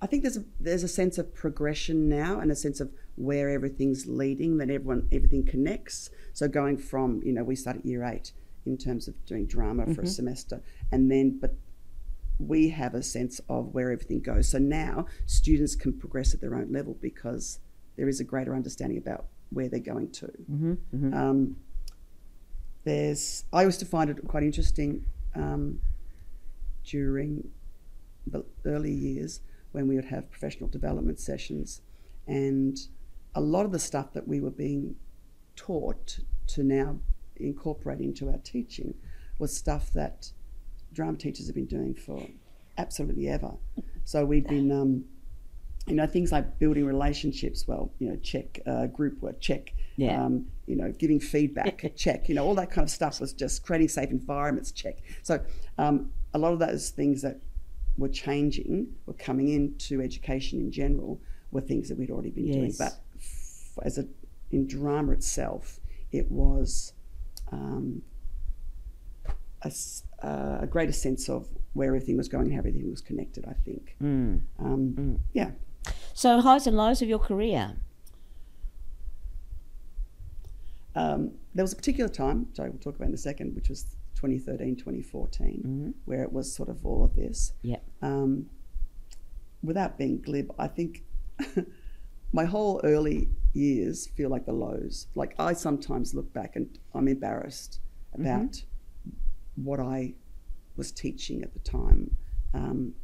I 0.00 0.06
think 0.06 0.22
there's 0.22 0.36
a, 0.36 0.44
there's 0.60 0.82
a 0.82 0.88
sense 0.88 1.18
of 1.18 1.34
progression 1.34 2.08
now 2.08 2.40
and 2.40 2.50
a 2.50 2.56
sense 2.56 2.80
of 2.80 2.90
where 3.16 3.50
everything's 3.50 4.06
leading, 4.06 4.58
that 4.58 4.70
everyone 4.70 5.08
everything 5.12 5.44
connects. 5.44 6.10
So 6.32 6.48
going 6.48 6.78
from 6.78 7.22
you 7.24 7.32
know 7.32 7.44
we 7.44 7.56
start 7.56 7.78
at 7.78 7.86
year 7.86 8.04
eight 8.04 8.32
in 8.64 8.76
terms 8.76 9.08
of 9.08 9.14
doing 9.26 9.46
drama 9.46 9.86
for 9.94 10.02
a 10.02 10.06
semester, 10.06 10.62
and 10.92 11.10
then 11.10 11.38
but 11.40 11.54
we 12.38 12.68
have 12.68 12.94
a 12.94 13.02
sense 13.02 13.40
of 13.48 13.72
where 13.74 13.90
everything 13.90 14.20
goes. 14.20 14.50
So 14.50 14.58
now 14.58 15.06
students 15.24 15.74
can 15.74 15.92
progress 15.94 16.34
at 16.34 16.40
their 16.40 16.54
own 16.54 16.70
level 16.70 16.96
because 17.00 17.60
there 17.96 18.08
is 18.08 18.20
a 18.20 18.24
greater 18.24 18.54
understanding 18.54 18.98
about 18.98 19.26
where 19.50 19.68
they're 19.70 19.80
going 19.80 20.10
to. 20.12 20.30
Um, 21.14 21.56
there's 22.86 23.44
I 23.52 23.64
used 23.64 23.80
to 23.80 23.86
find 23.86 24.08
it 24.08 24.16
quite 24.28 24.44
interesting 24.44 25.04
um, 25.34 25.80
during 26.84 27.50
the 28.26 28.44
early 28.64 28.92
years 28.92 29.40
when 29.72 29.88
we 29.88 29.96
would 29.96 30.06
have 30.06 30.30
professional 30.30 30.70
development 30.70 31.18
sessions, 31.18 31.82
and 32.26 32.78
a 33.34 33.40
lot 33.40 33.66
of 33.66 33.72
the 33.72 33.78
stuff 33.78 34.12
that 34.14 34.26
we 34.26 34.40
were 34.40 34.52
being 34.52 34.94
taught 35.56 36.20
to 36.46 36.62
now 36.62 37.00
incorporate 37.36 38.00
into 38.00 38.30
our 38.30 38.38
teaching 38.38 38.94
was 39.38 39.54
stuff 39.54 39.90
that 39.92 40.30
drama 40.92 41.18
teachers 41.18 41.46
have 41.46 41.56
been 41.56 41.66
doing 41.66 41.92
for 41.92 42.22
absolutely 42.78 43.28
ever. 43.28 43.52
So 44.04 44.24
we've 44.24 44.46
been, 44.46 44.70
um, 44.70 45.04
you 45.86 45.94
know, 45.94 46.06
things 46.06 46.32
like 46.32 46.58
building 46.58 46.84
relationships. 46.84 47.66
Well, 47.68 47.92
you 47.98 48.08
know, 48.08 48.16
check 48.16 48.60
uh, 48.66 48.86
group 48.86 49.20
work, 49.22 49.40
check. 49.40 49.72
Yeah. 49.96 50.22
Um, 50.22 50.46
you 50.66 50.76
know, 50.76 50.92
giving 50.92 51.20
feedback, 51.20 51.92
check. 51.96 52.28
You 52.28 52.34
know, 52.34 52.44
all 52.44 52.54
that 52.56 52.70
kind 52.70 52.84
of 52.84 52.90
stuff 52.90 53.20
was 53.20 53.32
just 53.32 53.64
creating 53.64 53.88
safe 53.88 54.10
environments, 54.10 54.72
check. 54.72 54.98
So 55.22 55.40
um, 55.78 56.10
a 56.34 56.38
lot 56.38 56.52
of 56.52 56.58
those 56.58 56.90
things 56.90 57.22
that 57.22 57.38
were 57.96 58.08
changing, 58.10 58.88
were 59.06 59.14
coming 59.14 59.48
into 59.48 60.02
education 60.02 60.60
in 60.60 60.70
general, 60.70 61.20
were 61.50 61.62
things 61.62 61.88
that 61.88 61.96
we'd 61.98 62.10
already 62.10 62.30
been 62.30 62.50
doing. 62.52 62.66
Yes. 62.66 62.78
But 62.78 63.00
f- 63.16 63.78
as 63.84 63.96
a 63.98 64.06
in 64.50 64.66
drama 64.66 65.12
itself, 65.12 65.80
it 66.12 66.30
was 66.30 66.92
um, 67.52 68.02
a, 69.62 69.72
uh, 70.22 70.58
a 70.62 70.66
greater 70.66 70.92
sense 70.92 71.28
of 71.28 71.48
where 71.72 71.88
everything 71.88 72.16
was 72.16 72.28
going, 72.28 72.46
and 72.46 72.52
how 72.52 72.58
everything 72.58 72.90
was 72.90 73.00
connected. 73.00 73.44
I 73.46 73.54
think. 73.64 73.96
Mm. 74.02 74.40
Um, 74.58 75.20
Yeah. 75.32 75.50
So 76.16 76.40
highs 76.40 76.66
and 76.66 76.78
lows 76.78 77.02
of 77.02 77.10
your 77.10 77.18
career. 77.18 77.76
Um, 80.94 81.32
there 81.54 81.62
was 81.62 81.74
a 81.74 81.76
particular 81.76 82.08
time, 82.08 82.46
which 82.48 82.58
I 82.58 82.70
will 82.70 82.78
talk 82.78 82.96
about 82.96 83.08
in 83.08 83.14
a 83.14 83.18
second, 83.18 83.54
which 83.54 83.68
was 83.68 83.82
2013, 84.14 84.76
2014, 84.76 85.92
where 86.06 86.22
it 86.22 86.32
was 86.32 86.50
sort 86.50 86.70
of 86.70 86.86
all 86.86 87.04
of 87.04 87.14
this. 87.16 87.52
Yeah. 87.60 87.80
Um, 88.00 88.46
without 89.62 89.98
being 89.98 90.22
glib, 90.22 90.54
I 90.58 90.68
think 90.68 91.04
my 92.32 92.46
whole 92.46 92.80
early 92.82 93.28
years 93.52 94.06
feel 94.06 94.30
like 94.30 94.46
the 94.46 94.54
lows. 94.54 95.08
Like 95.14 95.34
I 95.38 95.52
sometimes 95.52 96.14
look 96.14 96.32
back 96.32 96.56
and 96.56 96.78
I'm 96.94 97.08
embarrassed 97.08 97.80
about 98.14 98.62
what 99.56 99.80
I 99.80 100.14
was 100.78 100.92
teaching 100.92 101.42
at 101.42 101.52
the 101.52 101.60
time 101.60 102.16
um, 102.54 102.94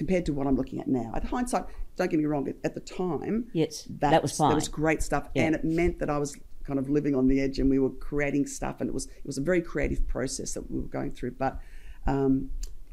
compared 0.00 0.24
to 0.26 0.32
what 0.32 0.46
I'm 0.48 0.56
looking 0.56 0.80
at 0.80 0.88
now. 0.88 1.08
At 1.14 1.24
hindsight, 1.24 1.64
don't 1.96 2.10
get 2.10 2.18
me 2.18 2.24
wrong, 2.32 2.48
at, 2.64 2.74
the 2.74 2.80
time, 2.80 3.36
Yes, 3.52 3.86
that 4.04 4.22
was 4.22 4.32
fine. 4.34 4.48
That 4.50 4.54
was 4.54 4.68
great 4.82 5.02
stuff, 5.02 5.24
Yeah. 5.34 5.42
and 5.44 5.54
it 5.54 5.62
meant 5.62 5.98
that 6.00 6.08
I 6.08 6.18
was 6.24 6.30
kind 6.64 6.78
of 6.78 6.88
living 6.88 7.14
on 7.14 7.28
the 7.28 7.38
edge, 7.44 7.58
and 7.60 7.68
we 7.68 7.78
were 7.78 7.90
creating 8.10 8.46
stuff, 8.46 8.76
and 8.80 8.88
it 8.88 8.94
was 8.94 9.04
it 9.22 9.26
was 9.32 9.36
a 9.36 9.42
very 9.50 9.60
creative 9.72 10.00
process 10.08 10.54
that 10.54 10.70
we 10.70 10.78
were 10.80 10.92
going 10.98 11.10
through. 11.10 11.32
But 11.44 11.58
um, 12.06 12.50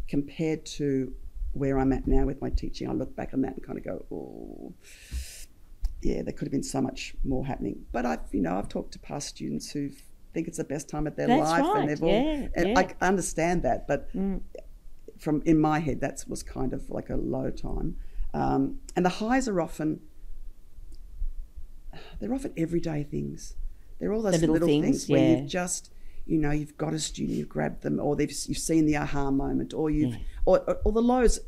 compared 0.09 0.65
to 0.77 1.13
where 1.53 1.79
I'm 1.79 1.93
at 1.93 2.05
now 2.07 2.25
with 2.25 2.39
my 2.41 2.49
teaching, 2.49 2.89
I 2.89 2.93
look 3.01 3.15
back 3.15 3.29
on 3.33 3.39
that 3.43 3.53
and 3.55 3.63
kind 3.67 3.77
of 3.79 3.85
go, 3.91 4.05
oh, 4.11 4.73
yeah, 6.01 6.21
there 6.23 6.33
could 6.33 6.47
have 6.47 6.51
been 6.51 6.61
so 6.75 6.81
much 6.81 7.15
more 7.23 7.45
happening. 7.45 7.85
But 7.93 8.05
I've 8.05 8.19
you 8.33 8.41
know 8.41 8.57
I've 8.57 8.67
talked 8.69 8.91
to 8.93 8.99
past 8.99 9.29
students 9.29 9.71
who've 9.71 9.99
think 10.33 10.47
it's 10.49 10.57
the 10.57 10.63
best 10.75 10.89
time 10.89 11.07
of 11.07 11.15
their 11.15 11.27
That's 11.27 11.49
life, 11.49 11.63
right, 11.63 11.79
and 11.79 11.89
they've 11.89 12.03
all. 12.03 12.09
yeah, 12.11 12.47
and 12.57 12.65
yeah. 12.69 12.79
I 13.01 13.05
understand 13.11 13.63
that, 13.63 13.87
but 13.87 14.13
Mm. 14.13 14.41
From 15.19 15.41
in 15.45 15.59
my 15.59 15.79
head, 15.79 16.01
that 16.01 16.24
was 16.27 16.43
kind 16.43 16.74
of 16.74 16.89
like 16.89 17.09
a 17.09 17.15
low 17.15 17.50
time. 17.50 17.97
Um, 18.33 18.79
and 18.95 19.05
the 19.05 19.09
highs 19.09 19.47
are 19.47 19.62
often 19.62 20.01
they're 22.19 22.33
often 22.33 22.53
everyday 22.57 23.03
things. 23.03 23.55
They're 24.00 24.13
all 24.13 24.21
those 24.21 24.39
little 24.41 24.53
little, 24.53 24.67
things, 24.67 24.86
things, 24.86 25.09
where 25.09 25.21
yeah. 25.21 25.38
you've 25.38 25.47
just 25.47 25.91
you 26.25 26.38
know 26.38 26.51
you've 26.51 26.77
got 26.77 26.93
a 26.93 27.00
student, 27.00 27.38
you've 27.38 27.50
grabbed 27.50 27.81
them, 27.81 28.00
or 28.00 28.15
they've 28.15 28.31
you've 28.47 28.57
seen 28.57 28.86
the 28.86 28.97
aha 28.97 29.31
moment, 29.31 29.74
or 29.74 29.89
you've 29.89 30.13
Yeah. 30.13 30.19
or, 30.45 30.59
or, 30.62 30.77
or 30.86 30.91
the 30.91 31.01
lows. 31.01 31.39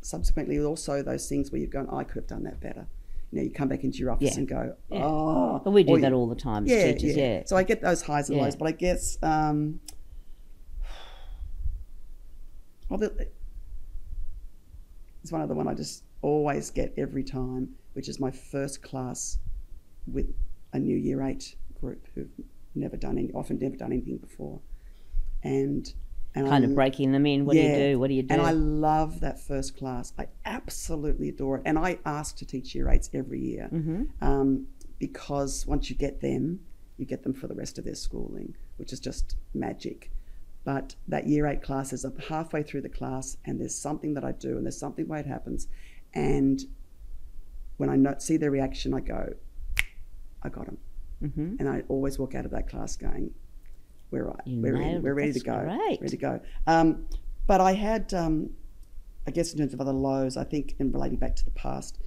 Subsequently, 0.00 0.60
also 0.60 1.02
those 1.02 1.26
things 1.30 1.50
where 1.50 1.58
you've 1.62 1.70
gone, 1.70 1.88
I 1.90 2.04
could 2.04 2.16
have 2.16 2.26
done 2.26 2.42
that 2.42 2.60
better. 2.60 2.86
You 3.30 3.38
know, 3.38 3.44
you 3.44 3.50
come 3.50 3.68
back 3.68 3.84
into 3.84 3.96
your 3.98 4.10
office 4.10 4.32
Yeah. 4.32 4.38
and 4.38 4.46
go, 4.46 4.76
oh. 4.92 5.62
But 5.64 5.70
we 5.70 5.82
do 5.82 5.92
or 5.92 6.00
that 6.00 6.12
all 6.12 6.28
the 6.28 6.34
time 6.34 6.64
as 6.64 6.70
yeah, 6.70 6.92
teachers, 6.92 7.16
yeah. 7.16 7.42
So 7.46 7.56
I 7.56 7.62
get 7.62 7.80
those 7.80 8.02
highs 8.02 8.28
and 8.28 8.38
lows, 8.38 8.54
but 8.54 8.68
I 8.68 8.72
guess 8.72 9.16
um, 9.22 9.80
well, 12.88 12.98
the, 12.98 13.28
it's 15.22 15.32
one 15.32 15.40
other 15.40 15.54
one 15.54 15.68
I 15.68 15.74
just 15.74 16.04
always 16.22 16.70
get 16.70 16.94
every 16.96 17.24
time, 17.24 17.74
which 17.94 18.08
is 18.08 18.20
my 18.20 18.30
first 18.30 18.82
class 18.82 19.38
with 20.06 20.26
a 20.72 20.78
new 20.78 20.96
year 20.96 21.22
eight 21.22 21.56
group 21.80 22.06
who've 22.14 22.30
never 22.74 22.96
done 22.96 23.18
any, 23.18 23.30
often 23.32 23.58
never 23.58 23.76
done 23.76 23.92
anything 23.92 24.18
before, 24.18 24.60
and 25.42 25.92
and 26.34 26.48
kind 26.48 26.64
I 26.64 26.68
of 26.68 26.74
breaking 26.74 27.12
them 27.12 27.26
in. 27.26 27.44
What 27.44 27.54
do 27.54 27.60
you 27.60 27.74
do? 27.74 27.98
What 27.98 28.08
do 28.08 28.14
you 28.14 28.22
do? 28.22 28.34
and 28.34 28.42
I 28.42 28.50
love 28.50 29.20
that 29.20 29.40
first 29.40 29.76
class. 29.76 30.12
I 30.18 30.26
absolutely 30.44 31.28
adore 31.28 31.58
it. 31.58 31.62
And 31.64 31.78
I 31.78 31.98
ask 32.04 32.36
to 32.38 32.46
teach 32.46 32.74
year 32.74 32.88
eights 32.88 33.08
every 33.14 33.40
year 33.40 33.68
mm-hmm. 33.72 34.04
um, 34.20 34.66
because 34.98 35.66
once 35.66 35.90
you 35.90 35.96
get 35.96 36.20
them, 36.20 36.60
you 36.96 37.06
get 37.06 37.22
them 37.22 37.34
for 37.34 37.46
the 37.46 37.54
rest 37.54 37.78
of 37.78 37.84
their 37.84 37.94
schooling, 37.94 38.56
which 38.76 38.92
is 38.92 39.00
just 39.00 39.36
magic. 39.52 40.10
But 40.64 40.96
that 41.08 41.26
year 41.26 41.46
eight 41.46 41.62
class 41.62 41.92
is 41.92 42.04
I'm 42.04 42.16
halfway 42.18 42.62
through 42.62 42.82
the 42.82 42.88
class, 42.88 43.36
and 43.44 43.60
there's 43.60 43.74
something 43.74 44.14
that 44.14 44.24
I 44.24 44.32
do, 44.32 44.56
and 44.56 44.64
there's 44.64 44.78
something 44.78 45.06
where 45.06 45.20
it 45.20 45.26
happens. 45.26 45.68
And 46.14 46.62
when 47.76 47.90
I 47.90 47.96
not 47.96 48.22
see 48.22 48.36
their 48.36 48.50
reaction, 48.50 48.94
I 48.94 49.00
go, 49.00 49.34
I 50.42 50.48
got 50.48 50.66
them. 50.66 50.78
Mm-hmm. 51.22 51.56
And 51.58 51.68
I 51.68 51.82
always 51.88 52.18
walk 52.18 52.34
out 52.34 52.44
of 52.44 52.50
that 52.52 52.68
class 52.68 52.96
going, 52.96 53.32
we're 54.10 54.24
right. 54.24 54.46
You 54.46 54.60
we're 54.60 54.78
ready. 54.78 54.98
We're 54.98 55.14
ready 55.14 55.32
to 55.32 55.40
go. 55.40 55.58
great. 55.58 56.00
Ready 56.00 56.08
to 56.10 56.16
go. 56.16 56.40
Um, 56.66 57.08
but 57.46 57.60
I 57.60 57.72
had, 57.72 58.14
um, 58.14 58.50
I 59.26 59.30
guess, 59.30 59.52
in 59.52 59.58
terms 59.58 59.74
of 59.74 59.80
other 59.80 59.92
lows, 59.92 60.36
I 60.36 60.44
think, 60.44 60.76
in 60.78 60.92
relating 60.92 61.16
back 61.16 61.36
to 61.36 61.44
the 61.44 61.50
past, 61.50 61.98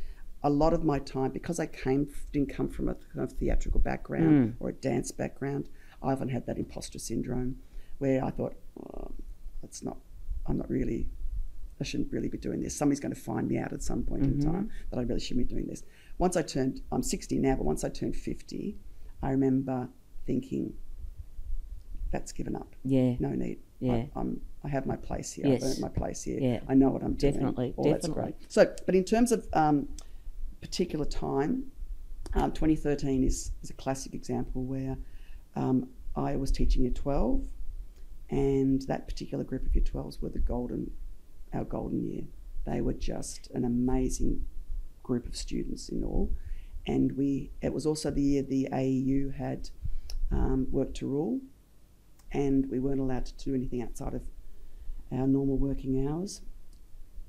a 0.43 0.49
lot 0.49 0.73
of 0.73 0.83
my 0.83 0.99
time 0.99 1.31
because 1.31 1.59
I 1.59 1.65
came 1.65 2.07
didn't 2.31 2.53
come 2.53 2.69
from 2.69 2.89
a 2.89 2.95
kind 2.95 3.23
of 3.23 3.33
theatrical 3.33 3.79
background 3.79 4.55
or 4.59 4.69
a 4.69 4.73
dance 4.73 5.11
background. 5.11 5.67
I 6.01 6.13
often 6.13 6.29
had 6.29 6.45
that 6.45 6.57
imposter 6.57 6.99
syndrome, 6.99 7.57
where 7.99 8.23
I 8.23 8.29
thought, 8.29 8.55
oh, 8.79 9.11
that's 9.61 9.83
not. 9.83 9.97
I'm 10.47 10.57
not 10.57 10.69
really. 10.69 11.07
I 11.79 11.83
shouldn't 11.83 12.11
really 12.11 12.27
be 12.27 12.37
doing 12.37 12.61
this. 12.61 12.75
Somebody's 12.75 12.99
going 12.99 13.13
to 13.13 13.19
find 13.19 13.47
me 13.47 13.59
out 13.59 13.71
at 13.71 13.83
some 13.83 14.03
point 14.03 14.23
in 14.23 14.41
time 14.41 14.71
that 14.89 14.97
I 14.97 15.03
really 15.03 15.19
shouldn't 15.19 15.47
be 15.47 15.53
doing 15.53 15.67
this. 15.67 15.83
Once 16.17 16.35
I 16.35 16.41
turned, 16.41 16.81
I'm 16.91 17.03
60 17.03 17.37
now, 17.37 17.55
but 17.55 17.65
once 17.65 17.83
I 17.83 17.89
turned 17.89 18.15
50, 18.15 18.75
I 19.21 19.29
remember 19.29 19.87
thinking, 20.25 20.73
that's 22.11 22.31
given 22.31 22.55
up. 22.55 22.75
Yeah. 22.83 23.13
No 23.19 23.29
need. 23.29 23.59
Yeah. 23.79 23.93
I, 23.93 24.09
I'm, 24.15 24.41
I 24.63 24.69
have 24.69 24.85
my 24.85 24.95
place 24.95 25.33
here. 25.33 25.47
Yes. 25.47 25.63
I've 25.63 25.69
earned 25.69 25.81
my 25.81 25.89
place 25.89 26.23
here. 26.23 26.39
Yeah. 26.39 26.59
I 26.67 26.73
know 26.73 26.89
what 26.89 27.03
I'm 27.03 27.13
doing. 27.13 27.33
Definitely, 27.33 27.73
All 27.77 27.83
that's 27.91 28.07
definitely. 28.07 28.33
great. 28.33 28.51
So, 28.51 28.73
but 28.85 28.95
in 28.95 29.03
terms 29.03 29.31
of 29.31 29.47
um, 29.53 29.87
particular 30.61 31.05
time, 31.05 31.65
um, 32.33 32.51
2013 32.51 33.23
is, 33.23 33.51
is 33.61 33.69
a 33.69 33.73
classic 33.73 34.13
example 34.13 34.63
where 34.63 34.97
um, 35.55 35.89
I 36.15 36.35
was 36.35 36.51
teaching 36.51 36.83
year 36.83 36.91
12, 36.91 37.47
and 38.29 38.81
that 38.83 39.07
particular 39.07 39.43
group 39.43 39.65
of 39.65 39.73
year 39.75 39.83
12s 39.83 40.21
were 40.21 40.29
the 40.29 40.39
golden, 40.39 40.91
our 41.53 41.63
golden 41.63 42.03
year. 42.05 42.23
They 42.65 42.81
were 42.81 42.93
just 42.93 43.49
an 43.51 43.63
amazing 43.65 44.45
group 45.03 45.25
of 45.25 45.35
students 45.35 45.89
in 45.89 46.03
all, 46.03 46.31
and 46.85 47.11
we. 47.13 47.51
It 47.61 47.73
was 47.73 47.85
also 47.85 48.11
the 48.11 48.21
year 48.21 48.43
the 48.43 48.67
AEU 48.71 49.33
had 49.35 49.69
um, 50.31 50.67
work 50.71 50.93
to 50.95 51.07
rule, 51.07 51.39
and 52.33 52.69
we 52.69 52.79
weren't 52.79 52.99
allowed 52.99 53.25
to 53.27 53.33
do 53.45 53.55
anything 53.55 53.81
outside 53.81 54.13
of 54.13 54.23
our 55.11 55.25
normal 55.27 55.57
working 55.57 56.05
hours. 56.07 56.41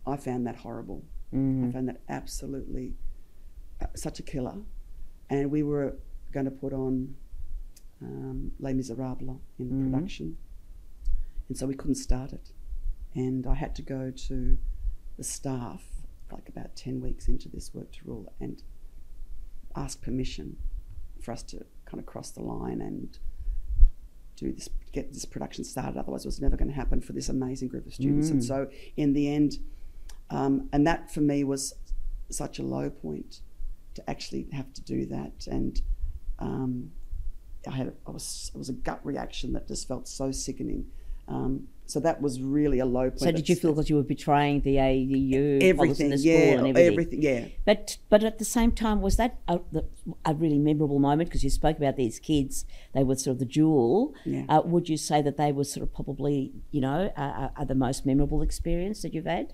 I 0.07 0.17
found 0.17 0.47
that 0.49 0.57
horrible. 0.57 1.05
Mm-hmm. 1.33 1.69
I 1.69 1.73
found 1.73 1.89
that 1.89 2.01
absolutely 2.09 2.95
uh, 3.81 3.87
such 3.95 4.19
a 4.19 4.23
killer. 4.23 4.57
And 5.31 5.51
we 5.51 5.63
were 5.63 5.95
going 6.33 6.47
to 6.47 6.51
put 6.51 6.73
on 6.73 7.15
um, 8.03 8.51
Les 8.59 8.73
Miserables 8.73 9.39
in 9.59 9.67
Mhm. 9.71 9.93
production. 9.93 10.37
And 11.49 11.57
so 11.57 11.67
we 11.67 11.75
couldn't 11.75 11.95
start 11.97 12.33
it. 12.33 12.53
And 13.15 13.47
I 13.47 13.55
had 13.55 13.75
to 13.77 13.83
go 13.83 14.11
to 14.29 14.59
the 15.17 15.25
staff, 15.25 15.83
like 16.31 16.49
about 16.49 16.77
10 16.77 17.01
weeks 17.01 17.29
into 17.29 17.49
this 17.49 17.73
work 17.75 17.91
to 17.93 17.99
rule, 18.05 18.33
and 18.41 18.63
ask 19.75 20.01
permission 20.03 20.57
for 21.21 21.33
us 21.33 21.43
to 21.45 21.65
kind 21.87 21.99
of 21.99 22.07
cross 22.07 22.31
the 22.31 22.43
line 22.43 22.81
and 22.81 23.19
do 24.37 24.53
this, 24.53 24.69
get 24.93 25.13
this 25.13 25.25
production 25.25 25.65
started. 25.65 25.99
Otherwise, 25.99 26.25
it 26.25 26.29
was 26.29 26.41
never 26.41 26.57
going 26.57 26.69
to 26.69 26.75
happen 26.75 27.01
for 27.01 27.13
this 27.13 27.29
amazing 27.29 27.69
group 27.69 27.87
of 27.87 27.95
students. 27.95 28.31
And 28.31 28.41
Mm. 28.41 28.47
so, 28.47 28.71
in 28.97 29.13
the 29.15 29.33
end, 29.33 29.59
um, 30.31 30.69
and 30.73 30.87
that 30.87 31.11
for 31.11 31.21
me 31.23 31.43
was 31.45 31.75
such 32.31 32.59
a 32.59 32.63
low 32.63 32.91
point 32.91 33.41
to 33.95 34.09
actually 34.11 34.47
have 34.53 34.73
to 34.75 34.83
do 34.83 35.07
that. 35.07 35.47
And 35.51 35.81
um, 36.39 36.93
I 37.67 37.73
had, 37.73 37.95
I 38.07 38.11
was, 38.11 38.51
it 38.55 38.59
was 38.59 38.69
a 38.69 38.75
gut 38.75 39.01
reaction 39.05 39.55
that 39.55 39.67
just 39.67 39.89
felt 39.89 40.07
so 40.07 40.31
sickening. 40.31 40.87
Um, 41.29 41.69
so 41.87 42.01
that 42.01 42.21
was 42.21 42.43
really 42.43 42.81
a 42.81 42.85
low 42.85 43.09
point. 43.09 43.21
So 43.21 43.33
did 43.33 43.49
you 43.49 43.57
feel 43.57 43.73
that 43.75 43.89
you 43.89 43.97
were 43.97 44.03
betraying 44.03 44.61
the 44.61 44.77
AEU 44.77 45.63
everything? 45.63 46.11
the 46.11 46.19
school 46.19 46.31
Yeah, 46.33 46.39
and 46.59 46.67
everything? 46.69 46.93
everything. 46.93 47.23
Yeah. 47.23 47.45
But 47.65 47.97
but 48.11 48.23
at 48.25 48.39
the 48.39 48.45
same 48.45 48.73
time, 48.73 49.01
was 49.01 49.17
that 49.17 49.39
a, 49.49 49.61
a 50.27 50.35
really 50.35 50.59
memorable 50.59 50.99
moment? 50.99 51.31
Because 51.31 51.43
you 51.45 51.49
spoke 51.51 51.79
about 51.79 51.97
these 51.97 52.19
kids; 52.19 52.67
they 52.95 53.05
were 53.05 53.15
sort 53.17 53.33
of 53.37 53.39
the 53.39 53.47
jewel. 53.47 54.15
Yeah. 54.27 54.45
Uh, 54.51 54.61
would 54.67 54.89
you 54.91 54.99
say 54.99 55.23
that 55.23 55.37
they 55.39 55.51
were 55.51 55.65
sort 55.65 55.83
of 55.83 55.95
probably, 55.95 56.53
you 56.73 56.83
know, 56.83 57.11
uh, 57.17 57.49
are 57.57 57.65
the 57.65 57.75
most 57.75 58.05
memorable 58.05 58.43
experience 58.43 59.01
that 59.03 59.15
you've 59.15 59.25
had 59.25 59.53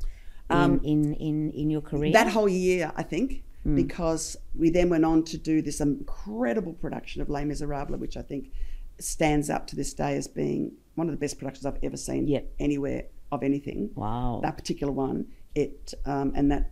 in 0.51 0.57
Um, 0.57 0.81
in, 0.83 1.15
in, 1.15 1.51
in 1.53 1.71
your 1.71 1.83
career? 1.83 2.13
That 2.13 2.29
whole 2.33 2.49
year, 2.49 2.91
I 2.97 3.03
think, 3.05 3.43
Mm. 3.67 3.77
because 3.77 4.37
we 4.55 4.69
then 4.69 4.91
went 4.91 5.07
on 5.07 5.23
to 5.25 5.39
do 5.39 5.63
this 5.63 5.81
incredible 5.81 6.75
production 6.75 7.23
of 7.23 7.31
Les 7.31 7.45
Miserables, 7.47 7.99
which 7.99 8.15
I 8.15 8.21
think 8.23 8.51
stands 8.99 9.49
up 9.49 9.67
to 9.69 9.75
this 9.77 9.95
day 9.95 10.17
as 10.19 10.29
being 10.29 10.73
one 10.95 11.09
of 11.09 11.13
the 11.13 11.19
best 11.19 11.39
productions 11.39 11.67
I've 11.67 11.79
ever 11.83 11.97
seen 11.97 12.27
Yep. 12.29 12.53
anywhere 12.59 13.07
of 13.33 13.43
anything. 13.43 13.91
wow. 13.95 14.41
That 14.43 14.57
particular 14.57 14.93
one, 14.93 15.27
it 15.55 15.95
um, 16.07 16.33
and 16.35 16.51
that 16.51 16.71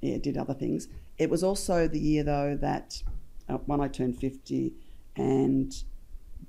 yeah, 0.00 0.14
it 0.14 0.22
did 0.22 0.36
other 0.36 0.54
things. 0.54 0.88
It 1.18 1.28
was 1.30 1.42
also 1.42 1.86
the 1.88 1.98
year 2.00 2.22
though 2.22 2.56
that 2.60 3.02
uh, 3.48 3.58
when 3.66 3.80
I 3.80 3.88
turned 3.88 4.18
fifty, 4.18 4.74
and 5.16 5.72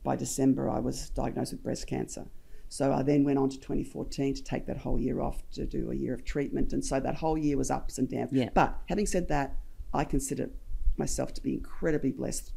by 0.03 0.15
December 0.15 0.70
I 0.70 0.79
was 0.79 1.10
diagnosed 1.10 1.51
with 1.53 1.63
breast 1.63 1.88
cancer. 1.88 2.25
So 2.70 2.93
I 2.93 3.01
then 3.03 3.25
went 3.25 3.38
on 3.38 3.50
to 3.50 3.58
2014 3.60 4.36
to 4.36 4.43
take 4.43 4.65
that 4.67 4.77
whole 4.77 4.98
year 4.98 5.20
off 5.20 5.43
to 5.51 5.65
do 5.65 5.91
a 5.91 5.93
year 5.96 6.13
of 6.13 6.24
treatment, 6.24 6.72
and 6.72 6.84
so 6.86 7.00
that 7.01 7.15
whole 7.15 7.38
year 7.38 7.58
was 7.58 7.70
ups 7.70 7.98
and 7.98 8.10
downs. 8.10 8.29
Yeah. 8.31 8.50
But 8.53 8.77
having 8.88 9.05
said 9.05 9.27
that, 9.27 9.58
I 9.93 10.05
consider 10.05 10.50
myself 10.96 11.34
to 11.34 11.41
be 11.41 11.53
incredibly 11.53 12.12
blessed, 12.12 12.53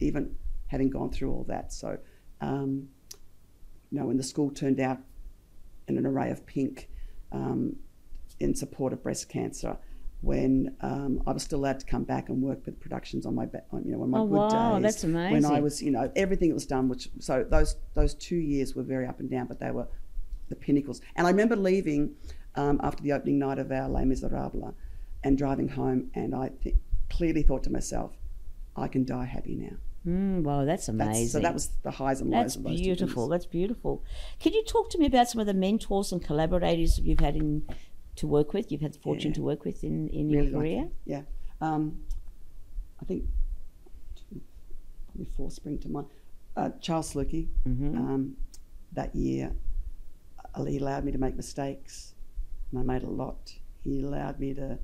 even 0.00 0.36
having 0.66 0.90
gone 0.90 1.10
through 1.10 1.32
all 1.32 1.44
that. 1.44 1.72
So, 1.72 1.96
um, 2.42 2.88
you 3.94 4.00
know, 4.00 4.06
when 4.06 4.16
the 4.16 4.24
school 4.24 4.50
turned 4.50 4.80
out 4.80 4.98
in 5.86 5.96
an 5.96 6.04
array 6.04 6.28
of 6.32 6.44
pink 6.46 6.88
um, 7.30 7.76
in 8.40 8.52
support 8.52 8.92
of 8.92 9.00
breast 9.04 9.28
cancer, 9.28 9.76
when 10.20 10.74
um, 10.80 11.22
I 11.28 11.32
was 11.32 11.44
still 11.44 11.60
allowed 11.60 11.78
to 11.78 11.86
come 11.86 12.02
back 12.02 12.28
and 12.28 12.42
work 12.42 12.66
with 12.66 12.80
productions 12.80 13.24
on 13.24 13.36
my, 13.36 13.46
ba- 13.46 13.62
on, 13.70 13.84
you 13.84 13.92
know, 13.92 14.02
on 14.02 14.10
my 14.10 14.18
Oh, 14.18 14.26
good 14.26 14.34
wow, 14.52 14.72
days. 14.74 14.82
that's 14.82 15.04
When 15.32 15.44
I 15.44 15.60
was, 15.60 15.80
you 15.80 15.92
know, 15.92 16.10
everything 16.16 16.48
that 16.48 16.54
was 16.54 16.66
done, 16.66 16.88
which 16.88 17.08
so 17.20 17.44
those 17.48 17.76
those 17.94 18.14
two 18.14 18.34
years 18.36 18.74
were 18.74 18.82
very 18.82 19.06
up 19.06 19.20
and 19.20 19.30
down, 19.30 19.46
but 19.46 19.60
they 19.60 19.70
were 19.70 19.86
the 20.48 20.56
pinnacles. 20.56 21.00
And 21.14 21.26
I 21.28 21.30
remember 21.30 21.54
leaving 21.54 22.16
um, 22.56 22.80
after 22.82 23.00
the 23.04 23.12
opening 23.12 23.38
night 23.38 23.58
of 23.60 23.70
our 23.70 23.88
Les 23.88 24.04
Miserables 24.04 24.74
and 25.22 25.38
driving 25.38 25.68
home, 25.68 26.10
and 26.14 26.34
I 26.34 26.48
th- 26.62 26.74
clearly 27.10 27.42
thought 27.42 27.62
to 27.64 27.70
myself, 27.70 28.10
I 28.74 28.88
can 28.88 29.04
die 29.04 29.26
happy 29.26 29.54
now. 29.54 29.76
Mm, 30.06 30.42
wow, 30.42 30.64
that's 30.64 30.86
That's, 30.86 31.00
amazing. 31.00 31.28
so 31.28 31.40
that 31.40 31.54
was 31.54 31.68
the 31.82 31.90
highs 31.90 32.20
and 32.20 32.30
lows 32.30 32.42
That's 32.42 32.56
of 32.56 32.64
those 32.64 32.78
two 32.78 32.84
beautiful. 32.84 33.28
That's 33.28 33.46
beautiful. 33.46 34.04
Can 34.38 34.52
you 34.52 34.62
talk 34.64 34.90
to 34.90 34.98
me 34.98 35.06
about 35.06 35.28
some 35.30 35.40
of 35.40 35.46
the 35.46 35.54
mentors 35.54 36.12
and 36.12 36.22
collaborators 36.22 36.98
you've 36.98 37.20
had 37.20 37.36
in 37.36 37.66
to 38.16 38.26
work 38.26 38.52
with? 38.52 38.70
You've 38.70 38.82
had 38.82 38.92
the 38.94 38.98
fortune 38.98 39.30
Yeah. 39.30 39.36
to 39.36 39.42
work 39.42 39.64
with 39.64 39.82
in, 39.82 40.08
in 40.10 40.28
Really 40.28 40.50
your 40.50 40.60
career. 40.60 40.88
Yeah. 41.06 41.22
Um, 41.62 42.02
I 43.00 43.04
think 43.06 43.24
two, 44.14 44.40
probably 45.06 45.30
four 45.36 45.50
spring 45.50 45.78
to 45.80 45.88
mind. 45.88 46.06
Uh, 46.56 46.70
Charles 46.80 47.08
Sluky, 47.08 47.48
Mm-hmm. 47.66 47.96
um, 47.98 48.36
that 48.92 49.14
year, 49.16 49.52
he 50.66 50.78
allowed 50.78 51.04
me 51.04 51.12
to 51.12 51.18
make 51.18 51.34
mistakes, 51.34 52.14
and 52.70 52.78
I 52.78 52.82
made 52.84 53.02
a 53.02 53.10
lot. 53.10 53.52
He 53.82 54.02
allowed 54.02 54.38
me 54.38 54.54
to, 54.54 54.78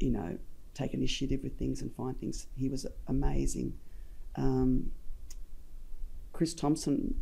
you 0.00 0.10
know, 0.12 0.38
take 0.74 0.94
initiative 0.94 1.40
with 1.42 1.58
things 1.58 1.82
and 1.82 1.92
find 1.94 2.18
things. 2.18 2.46
He 2.56 2.68
was 2.68 2.86
amazing. 3.08 3.74
Um, 4.36 4.90
Chris 6.32 6.54
Thompson 6.54 7.14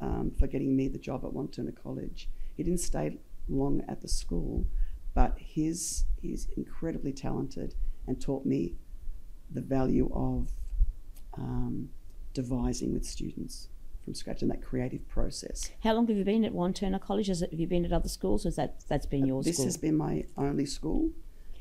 um, 0.00 0.32
for 0.38 0.46
getting 0.46 0.76
me 0.76 0.88
the 0.88 0.98
job 0.98 1.24
at 1.24 1.32
Wantirna 1.32 1.74
College. 1.74 2.28
He 2.56 2.62
didn't 2.62 2.80
stay 2.80 3.18
long 3.48 3.82
at 3.88 4.02
the 4.02 4.08
school, 4.08 4.66
but 5.14 5.36
his 5.38 6.04
he's 6.20 6.48
incredibly 6.56 7.12
talented 7.12 7.74
and 8.06 8.20
taught 8.20 8.44
me 8.44 8.74
the 9.50 9.60
value 9.60 10.10
of 10.12 10.50
um, 11.36 11.88
devising 12.34 12.92
with 12.92 13.04
students 13.04 13.68
from 14.04 14.14
scratch 14.14 14.42
and 14.42 14.50
that 14.50 14.62
creative 14.62 15.06
process. 15.08 15.70
How 15.82 15.94
long 15.94 16.06
have 16.08 16.16
you 16.16 16.24
been 16.24 16.44
at 16.44 16.52
Wantirna 16.52 17.00
College? 17.00 17.30
It, 17.30 17.40
have 17.50 17.58
you 17.58 17.66
been 17.66 17.84
at 17.84 17.92
other 17.92 18.08
schools, 18.08 18.44
or 18.44 18.48
has 18.48 18.56
that 18.56 18.82
that's 18.88 19.06
been 19.06 19.26
your 19.26 19.42
this 19.42 19.54
school? 19.56 19.64
has 19.64 19.76
been 19.76 19.96
my 19.96 20.24
only 20.36 20.66
school, 20.66 21.10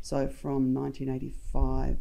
so 0.02 0.28
from 0.28 0.74
1985 0.74 1.98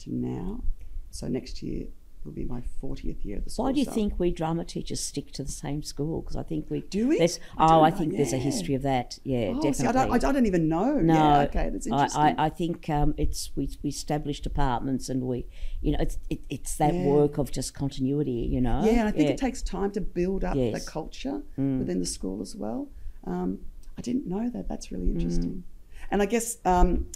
to 0.00 0.14
now. 0.14 0.62
So 1.10 1.28
next 1.28 1.62
year 1.62 1.86
will 2.26 2.32
be 2.32 2.44
my 2.44 2.62
40th 2.82 3.24
year 3.24 3.36
at 3.38 3.44
the 3.44 3.50
school. 3.50 3.64
Why 3.66 3.72
do 3.72 3.78
you 3.78 3.84
so- 3.86 3.92
think 3.92 4.18
we 4.18 4.30
drama 4.32 4.64
teachers 4.64 5.00
stick 5.00 5.32
to 5.32 5.44
the 5.44 5.50
same 5.52 5.82
school? 5.82 6.20
Because 6.20 6.36
I 6.36 6.42
think 6.42 6.68
we 6.68 6.80
Do 6.82 7.08
we? 7.08 7.18
There's, 7.18 7.38
I 7.56 7.74
oh, 7.74 7.82
I 7.82 7.90
know, 7.90 7.96
think 7.96 8.16
there's 8.16 8.32
a 8.32 8.38
history 8.38 8.74
of 8.74 8.82
that. 8.82 9.18
Yeah, 9.24 9.52
Oh, 9.52 9.54
definitely. 9.54 9.72
see, 9.74 9.86
I, 9.86 9.92
don't, 9.92 10.10
I 10.12 10.18
don't 10.32 10.46
even 10.46 10.68
know. 10.68 10.94
No, 10.98 11.14
Yeah, 11.14 11.38
okay, 11.42 11.70
that's 11.70 11.86
interesting. 11.86 12.20
I, 12.20 12.34
I 12.38 12.48
think 12.50 12.90
um, 12.90 13.14
it's 13.16 13.50
we, 13.56 13.70
we 13.82 13.88
established 13.90 14.42
departments 14.42 15.08
and 15.08 15.22
we, 15.22 15.46
you 15.80 15.92
know, 15.92 15.98
it's 16.00 16.18
it, 16.28 16.40
it's 16.50 16.76
that 16.76 16.94
Yeah. 16.94 17.06
work 17.06 17.38
of 17.38 17.50
just 17.52 17.72
continuity, 17.74 18.32
you 18.50 18.60
know. 18.60 18.82
yeah, 18.84 19.00
and 19.00 19.08
I 19.08 19.12
think 19.12 19.30
it 19.30 19.38
takes 19.38 19.62
time 19.62 19.90
to 19.92 20.00
build 20.00 20.44
up 20.44 20.56
Yes. 20.56 20.84
the 20.84 20.90
culture 20.90 21.42
Mm. 21.58 21.78
within 21.78 22.00
the 22.00 22.06
school 22.06 22.42
as 22.42 22.54
well. 22.56 22.88
Um, 23.24 23.60
I 23.96 24.02
didn't 24.02 24.26
know 24.26 24.50
that. 24.50 24.68
That's 24.68 24.90
really 24.92 25.06
Mm. 25.06 25.12
interesting. 25.14 25.64
And 26.10 26.20
I 26.22 26.26
guess 26.26 26.58
um, 26.64 27.06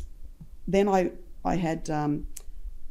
then 0.68 0.88
I 0.88 1.10
I 1.44 1.56
had 1.56 1.88
um, 1.90 2.26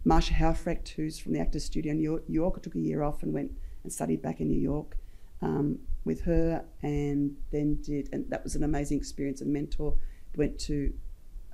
Marsha 0.09 0.33
Haufrecht, 0.41 0.89
who's 0.89 1.19
from 1.19 1.33
the 1.33 1.39
Actors 1.39 1.65
Studio 1.65 1.91
in 1.91 1.99
New 1.99 2.23
York. 2.27 2.61
Took 2.63 2.75
a 2.75 2.79
year 2.79 3.01
off 3.03 3.23
and 3.23 3.31
went 3.33 3.51
and 3.83 3.91
studied 3.93 4.21
back 4.21 4.41
in 4.41 4.47
New 4.47 4.59
York 4.59 4.97
um, 5.41 5.79
with 6.03 6.21
her, 6.21 6.65
and 6.81 7.35
then 7.51 7.67
did, 7.81 8.09
and 8.13 8.29
that 8.31 8.43
was 8.43 8.55
an 8.55 8.63
amazing 8.63 8.97
experience. 8.97 9.41
A 9.41 9.45
mentor 9.45 9.93
went 10.35 10.57
to 10.69 10.93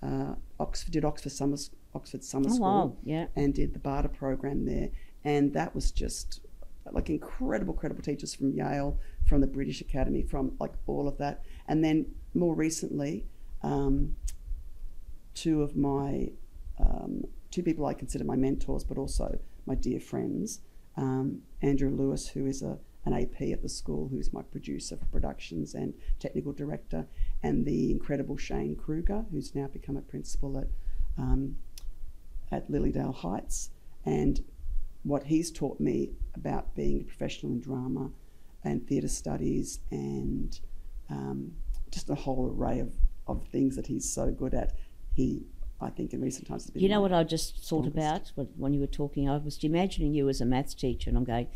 uh, 0.01 0.35
Oxford, 0.59 0.91
did 0.91 1.05
Oxford 1.05 1.31
summer 1.31 1.57
Oxford 1.93 2.23
summer 2.23 2.49
Oh 2.49 2.55
school 2.55 2.87
wow, 2.87 2.97
yeah. 3.03 3.27
and 3.35 3.53
did 3.53 3.73
the 3.73 3.79
BADA 3.79 4.09
program 4.09 4.65
there. 4.65 4.89
And 5.23 5.53
that 5.53 5.73
was 5.73 5.91
just 5.91 6.41
like 6.91 7.09
incredible, 7.09 7.73
credible 7.73 8.03
teachers 8.03 8.33
from 8.35 8.51
Yale, 8.51 8.99
from 9.27 9.41
the 9.41 9.47
British 9.47 9.81
Academy, 9.81 10.21
from 10.21 10.55
like 10.59 10.73
all 10.85 11.07
of 11.07 11.17
that. 11.17 11.43
And 11.67 11.83
then 11.83 12.05
more 12.33 12.53
recently, 12.53 13.25
um, 13.63 14.15
two 15.33 15.63
of 15.63 15.75
my, 15.75 16.29
um, 16.79 17.23
two 17.51 17.63
people 17.63 17.85
I 17.85 17.93
consider 17.93 18.23
my 18.23 18.35
mentors, 18.35 18.83
but 18.83 18.97
also 18.97 19.39
my 19.65 19.75
dear 19.75 19.99
friends, 19.99 20.61
um, 20.97 21.41
Andrew 21.61 21.89
Lewis, 21.89 22.27
who 22.27 22.45
is 22.45 22.61
a, 22.61 22.77
an 23.05 23.13
AP 23.13 23.41
at 23.53 23.61
the 23.61 23.69
school, 23.69 24.07
who's 24.09 24.33
my 24.33 24.41
producer 24.41 24.97
for 24.97 25.05
productions 25.05 25.73
and 25.73 25.93
technical 26.19 26.53
director, 26.53 27.07
and 27.43 27.65
the 27.65 27.91
incredible 27.91 28.37
Shane 28.37 28.75
Kruger, 28.75 29.25
who's 29.31 29.55
now 29.55 29.67
become 29.67 29.97
a 29.97 30.01
principal 30.01 30.57
at 30.57 30.67
um, 31.17 31.57
at 32.51 32.69
Lilydale 32.69 33.15
Heights, 33.15 33.71
and 34.05 34.43
what 35.03 35.23
he's 35.23 35.51
taught 35.51 35.79
me 35.79 36.11
about 36.35 36.75
being 36.75 37.01
a 37.01 37.03
professional 37.03 37.53
in 37.53 37.61
drama 37.61 38.09
and 38.63 38.85
theatre 38.87 39.07
studies 39.07 39.79
and 39.91 40.59
um, 41.09 41.51
just 41.91 42.09
a 42.09 42.15
whole 42.15 42.51
array 42.51 42.79
of, 42.79 42.93
of 43.27 43.47
things 43.47 43.75
that 43.75 43.87
he's 43.87 44.11
so 44.11 44.31
good 44.31 44.53
at. 44.53 44.73
He, 45.13 45.43
I 45.81 45.89
think, 45.89 46.13
in 46.13 46.21
recent 46.21 46.47
times. 46.47 46.71
You 46.73 46.87
know 46.89 47.01
what 47.01 47.11
I 47.13 47.23
just 47.23 47.55
thought 47.57 47.85
strongest. 47.91 48.31
about 48.31 48.47
when- 48.57 48.73
you 48.73 48.79
were 48.79 48.87
talking? 48.87 49.29
I 49.29 49.37
was 49.37 49.61
imagining 49.63 50.13
you 50.13 50.29
as 50.29 50.39
a 50.41 50.45
maths 50.45 50.73
teacher, 50.73 51.09
and 51.09 51.17
I'm 51.17 51.25
going, 51.25 51.47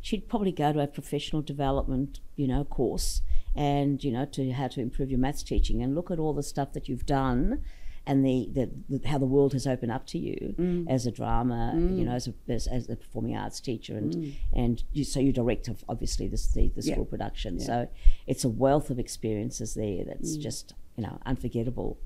she'd 0.00 0.28
probably 0.28 0.52
go 0.52 0.72
to 0.72 0.80
a 0.80 0.86
professional 0.86 1.42
development, 1.42 2.20
you 2.36 2.46
know, 2.46 2.64
course, 2.64 3.22
and 3.54 4.02
you 4.04 4.10
know, 4.12 4.24
to 4.26 4.50
how 4.52 4.68
to 4.68 4.80
improve 4.80 5.10
your 5.10 5.18
maths 5.20 5.42
teaching, 5.42 5.82
and 5.82 5.94
look 5.94 6.10
at 6.10 6.18
all 6.18 6.32
the 6.34 6.42
stuff 6.42 6.72
that 6.74 6.88
you've 6.88 7.06
done, 7.06 7.62
and 8.06 8.24
the, 8.26 8.48
the, 8.52 8.70
the 8.98 9.08
how 9.08 9.16
the 9.18 9.26
world 9.26 9.52
has 9.52 9.66
opened 9.66 9.92
up 9.92 10.04
to 10.08 10.18
you 10.18 10.54
Mm. 10.58 10.88
as 10.90 11.06
a 11.06 11.10
drama, 11.12 11.72
you 11.74 12.04
know, 12.04 12.12
as 12.12 12.28
a 12.28 12.34
as, 12.48 12.66
as 12.66 12.88
a 12.90 12.96
performing 12.96 13.36
arts 13.36 13.60
teacher, 13.60 13.96
and 13.96 14.34
and 14.52 14.84
you, 14.92 15.04
so 15.04 15.18
you 15.20 15.32
direct 15.32 15.68
of- 15.68 15.84
obviously 15.88 16.28
this 16.28 16.46
the, 16.48 16.68
the 16.68 16.80
Mm. 16.82 16.86
Yeah. 16.86 16.92
school 16.94 17.04
production. 17.06 17.58
Yeah. 17.58 17.64
So 17.66 17.88
it's 18.26 18.44
a 18.44 18.48
wealth 18.50 18.90
of 18.90 18.98
experiences 18.98 19.74
there 19.74 20.04
that's 20.04 20.36
Mm. 20.36 20.40
just 20.42 20.74
you 20.96 21.04
know 21.04 21.18
unforgettable. 21.24 21.96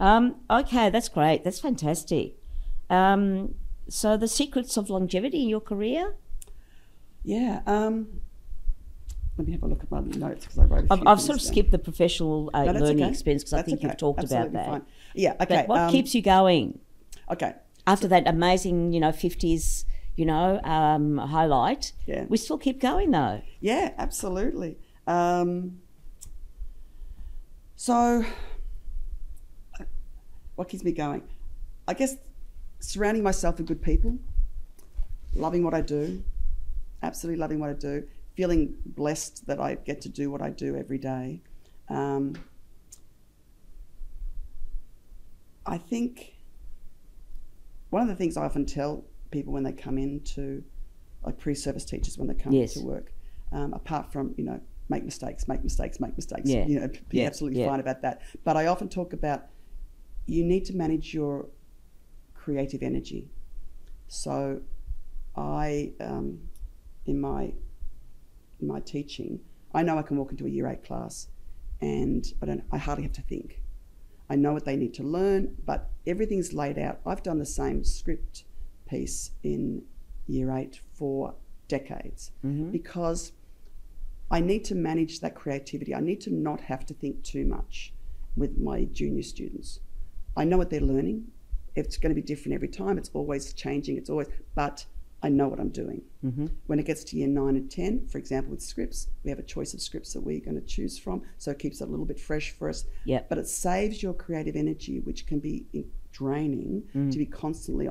Um, 0.00 0.36
okay, 0.50 0.90
that's 0.90 1.08
great. 1.08 1.44
That's 1.44 1.60
fantastic. 1.60 2.36
Um, 2.90 3.54
so 3.88 4.16
the 4.16 4.28
secrets 4.28 4.76
of 4.76 4.90
longevity 4.90 5.42
in 5.42 5.48
your 5.48 5.60
career? 5.60 6.14
Yeah. 7.22 7.60
Um, 7.66 8.20
let 9.36 9.46
me 9.46 9.52
have 9.52 9.62
a 9.62 9.66
look 9.66 9.82
at 9.82 9.90
my 9.90 10.00
notes 10.00 10.44
because 10.44 10.58
I 10.58 10.64
wrote. 10.64 10.86
I've, 10.90 11.06
I've 11.06 11.20
sort 11.20 11.38
of 11.38 11.42
down. 11.42 11.52
skipped 11.52 11.70
the 11.70 11.78
professional 11.78 12.50
uh, 12.54 12.64
No, 12.64 12.72
learning 12.72 13.02
okay. 13.02 13.10
experience 13.10 13.42
because 13.42 13.54
I 13.54 13.62
think 13.62 13.78
okay. 13.78 13.88
you've 13.88 13.96
talked 13.96 14.20
Absolutely 14.20 14.50
about 14.50 14.64
that. 14.64 14.70
fine. 14.70 14.82
Yeah. 15.14 15.32
Okay. 15.40 15.56
But 15.56 15.68
what 15.68 15.80
um, 15.80 15.90
keeps 15.90 16.14
you 16.14 16.22
going 16.22 16.78
Okay. 17.30 17.54
after 17.86 18.06
that 18.08 18.28
amazing, 18.28 18.92
you 18.92 19.00
know, 19.00 19.10
fifties, 19.12 19.86
you 20.16 20.24
know, 20.24 20.60
um, 20.62 21.18
highlight? 21.18 21.92
Yeah. 22.06 22.26
We 22.28 22.36
still 22.36 22.58
keep 22.58 22.80
going 22.80 23.10
though. 23.10 23.42
Yeah, 23.60 23.92
absolutely. 23.98 24.78
Um, 25.06 25.80
so, 27.76 28.24
what 30.56 30.68
keeps 30.68 30.84
me 30.84 30.92
going? 30.92 31.22
I 31.86 31.94
guess 31.94 32.16
surrounding 32.80 33.22
myself 33.22 33.58
with 33.58 33.66
good 33.66 33.82
people, 33.82 34.18
loving 35.34 35.64
what 35.64 35.74
I 35.74 35.80
do, 35.80 36.22
absolutely 37.02 37.40
loving 37.40 37.58
what 37.58 37.70
I 37.70 37.74
do, 37.74 38.04
feeling 38.36 38.74
blessed 38.86 39.46
that 39.46 39.60
I 39.60 39.74
get 39.76 40.00
to 40.02 40.08
do 40.08 40.30
what 40.30 40.42
I 40.42 40.50
do 40.50 40.76
every 40.76 40.98
day. 40.98 41.40
Um, 41.88 42.34
I 45.66 45.78
think 45.78 46.34
one 47.90 48.02
of 48.02 48.08
the 48.08 48.14
things 48.14 48.36
I 48.36 48.44
often 48.44 48.66
tell 48.66 49.04
people 49.30 49.52
when 49.52 49.62
they 49.62 49.72
come 49.72 49.98
into, 49.98 50.62
like 51.24 51.38
pre-service 51.38 51.84
teachers 51.84 52.18
when 52.18 52.28
they 52.28 52.34
come 52.34 52.52
Yes. 52.52 52.74
to 52.74 52.80
work, 52.84 53.12
um, 53.52 53.72
apart 53.72 54.12
from 54.12 54.34
you 54.36 54.44
know 54.44 54.60
make 54.90 55.04
mistakes, 55.04 55.48
make 55.48 55.62
mistakes, 55.64 55.98
make 56.00 56.14
mistakes, 56.16 56.50
Yeah. 56.50 56.66
you 56.66 56.78
know, 56.80 56.88
be 57.08 57.18
Yeah. 57.18 57.26
absolutely 57.26 57.60
Yeah. 57.60 57.68
fine 57.68 57.80
about 57.80 58.02
that. 58.02 58.20
But 58.44 58.56
I 58.58 58.66
often 58.66 58.88
talk 58.88 59.14
about 59.14 59.46
you 60.26 60.44
need 60.44 60.64
to 60.66 60.74
manage 60.74 61.12
your 61.14 61.46
creative 62.34 62.82
energy. 62.82 63.28
So, 64.08 64.60
I 65.36 65.92
um, 66.00 66.40
in 67.06 67.20
my 67.20 67.52
in 68.60 68.66
my 68.68 68.80
teaching, 68.80 69.40
I 69.74 69.82
know 69.82 69.98
I 69.98 70.02
can 70.02 70.16
walk 70.16 70.30
into 70.30 70.46
a 70.46 70.48
year 70.50 70.68
eight 70.68 70.84
class, 70.84 71.28
and 71.80 72.24
I 72.42 72.46
don't. 72.46 72.64
I 72.70 72.78
hardly 72.78 73.04
have 73.04 73.12
to 73.14 73.22
think. 73.22 73.60
I 74.30 74.36
know 74.36 74.52
what 74.52 74.64
they 74.64 74.76
need 74.76 74.94
to 74.94 75.02
learn, 75.02 75.54
but 75.66 75.90
everything's 76.06 76.52
laid 76.54 76.78
out. 76.78 77.00
I've 77.04 77.22
done 77.22 77.38
the 77.38 77.46
same 77.46 77.84
script 77.84 78.44
piece 78.88 79.32
in 79.42 79.82
year 80.26 80.50
eight 80.56 80.80
for 80.94 81.34
decades 81.68 82.30
Mm-hmm. 82.44 82.70
because 82.70 83.32
I 84.30 84.40
need 84.40 84.64
to 84.66 84.74
manage 84.74 85.20
that 85.20 85.34
creativity. 85.34 85.94
I 85.94 86.00
need 86.00 86.20
to 86.22 86.30
not 86.32 86.62
have 86.62 86.86
to 86.86 86.94
think 86.94 87.22
too 87.22 87.44
much 87.44 87.92
with 88.36 88.56
my 88.58 88.84
junior 88.84 89.22
students. 89.22 89.80
I 90.36 90.44
know 90.44 90.56
what 90.58 90.70
they're 90.70 90.80
learning. 90.80 91.24
It's 91.74 91.96
going 91.96 92.10
to 92.14 92.20
be 92.20 92.26
different 92.26 92.54
every 92.54 92.68
time. 92.68 92.98
It's 92.98 93.10
always 93.14 93.52
changing. 93.52 93.96
It's 93.96 94.10
always, 94.10 94.28
but 94.54 94.84
I 95.22 95.28
know 95.28 95.48
what 95.48 95.58
I'm 95.58 95.70
doing. 95.70 96.02
Mm-hmm. 96.24 96.46
When 96.66 96.78
it 96.78 96.86
gets 96.86 97.02
to 97.04 97.16
year 97.16 97.26
nine 97.28 97.56
and 97.56 97.70
10, 97.70 98.06
for 98.08 98.18
example, 98.18 98.50
with 98.52 98.62
scripts, 98.62 99.08
we 99.24 99.30
have 99.30 99.38
a 99.38 99.42
choice 99.44 99.74
of 99.74 99.80
scripts 99.80 100.12
that 100.12 100.20
we're 100.20 100.40
going 100.40 100.60
to 100.60 100.66
choose 100.66 100.98
from. 100.98 101.22
So 101.38 101.50
it 101.50 101.58
keeps 101.58 101.80
it 101.80 101.88
a 101.88 101.90
little 101.90 102.06
bit 102.06 102.20
fresh 102.20 102.50
for 102.52 102.68
us. 102.68 102.84
Yep. 103.04 103.28
But 103.28 103.38
it 103.38 103.48
saves 103.48 104.02
your 104.02 104.12
creative 104.14 104.54
energy, 104.54 105.00
which 105.00 105.26
can 105.26 105.40
be 105.40 105.66
draining 106.12 106.82
Mm. 106.94 107.10
to 107.10 107.18
be 107.18 107.26
constantly 107.26 107.88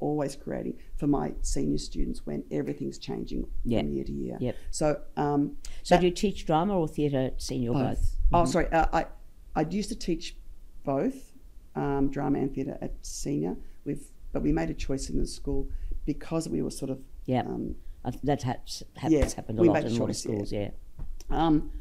always 0.00 0.36
creating 0.36 0.78
for 0.96 1.06
my 1.08 1.32
senior 1.42 1.76
students 1.76 2.24
when 2.24 2.44
everything's 2.52 2.98
changing 2.98 3.46
Yep. 3.64 3.80
from 3.84 3.92
year 3.92 4.04
to 4.04 4.12
year. 4.12 4.38
Yep. 4.40 4.56
So, 4.70 5.00
um, 5.16 5.56
So 5.82 5.96
that- 5.96 6.00
do 6.00 6.06
you 6.06 6.12
teach 6.12 6.46
drama 6.46 6.78
or 6.78 6.86
theatre 6.88 7.32
senior 7.36 7.70
or 7.72 7.74
both? 7.90 8.16
Oh, 8.32 8.44
sorry. 8.44 8.68
Uh, 8.68 8.86
I 8.92 9.06
I 9.56 9.62
used 9.68 9.88
to 9.88 9.96
teach 9.96 10.36
both 10.84 11.27
um, 11.78 12.10
drama 12.10 12.38
and 12.38 12.54
theatre 12.54 12.76
at 12.80 12.92
senior. 13.02 13.56
We've 13.84 14.04
but 14.32 14.42
we 14.42 14.52
made 14.52 14.70
a 14.70 14.74
choice 14.74 15.08
in 15.10 15.18
the 15.18 15.26
school 15.26 15.68
because 16.04 16.48
we 16.48 16.60
were 16.62 16.70
sort 16.70 16.90
of 16.90 16.98
Yeah. 17.24 17.42
um, 17.42 17.76
That 18.22 18.42
has, 18.42 18.82
has 18.96 19.12
Yeah, 19.12 19.28
happened 19.34 19.58
a 19.58 19.62
we 19.62 19.68
lot 19.68 19.74
made 19.74 19.84
in 19.86 19.92
a 19.92 19.94
lot 19.94 20.00
of 20.02 20.06
choice, 20.08 20.24
yeah. 20.24 20.30
schools, 20.32 20.52
yeah. 20.52 20.70
Um, 21.30 21.72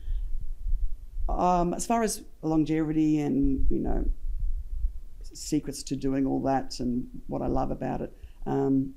um, 1.29 1.73
as 1.73 1.85
far 1.85 2.03
as 2.03 2.23
longevity 2.41 3.19
and 3.19 3.65
you 3.69 3.79
know 3.79 4.05
secrets 5.33 5.83
to 5.83 5.95
doing 5.95 6.25
all 6.25 6.41
that 6.41 6.79
and 6.79 7.07
what 7.27 7.41
I 7.41 7.47
love 7.47 7.69
about 7.71 8.01
it, 8.01 8.11
um, 8.45 8.93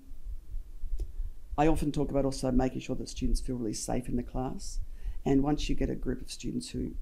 I 1.58 1.66
often 1.66 1.90
talk 1.92 2.10
about 2.10 2.24
also 2.24 2.50
making 2.50 2.80
sure 2.80 2.96
that 2.96 3.08
students 3.08 3.40
feel 3.40 3.56
really 3.56 3.74
safe 3.74 4.08
in 4.08 4.16
the 4.16 4.22
class. 4.22 4.78
And 5.26 5.42
once 5.42 5.68
you 5.68 5.74
get 5.74 5.90
a 5.90 5.94
group 5.94 6.20
of 6.22 6.30
students 6.30 6.70
who 6.70 6.92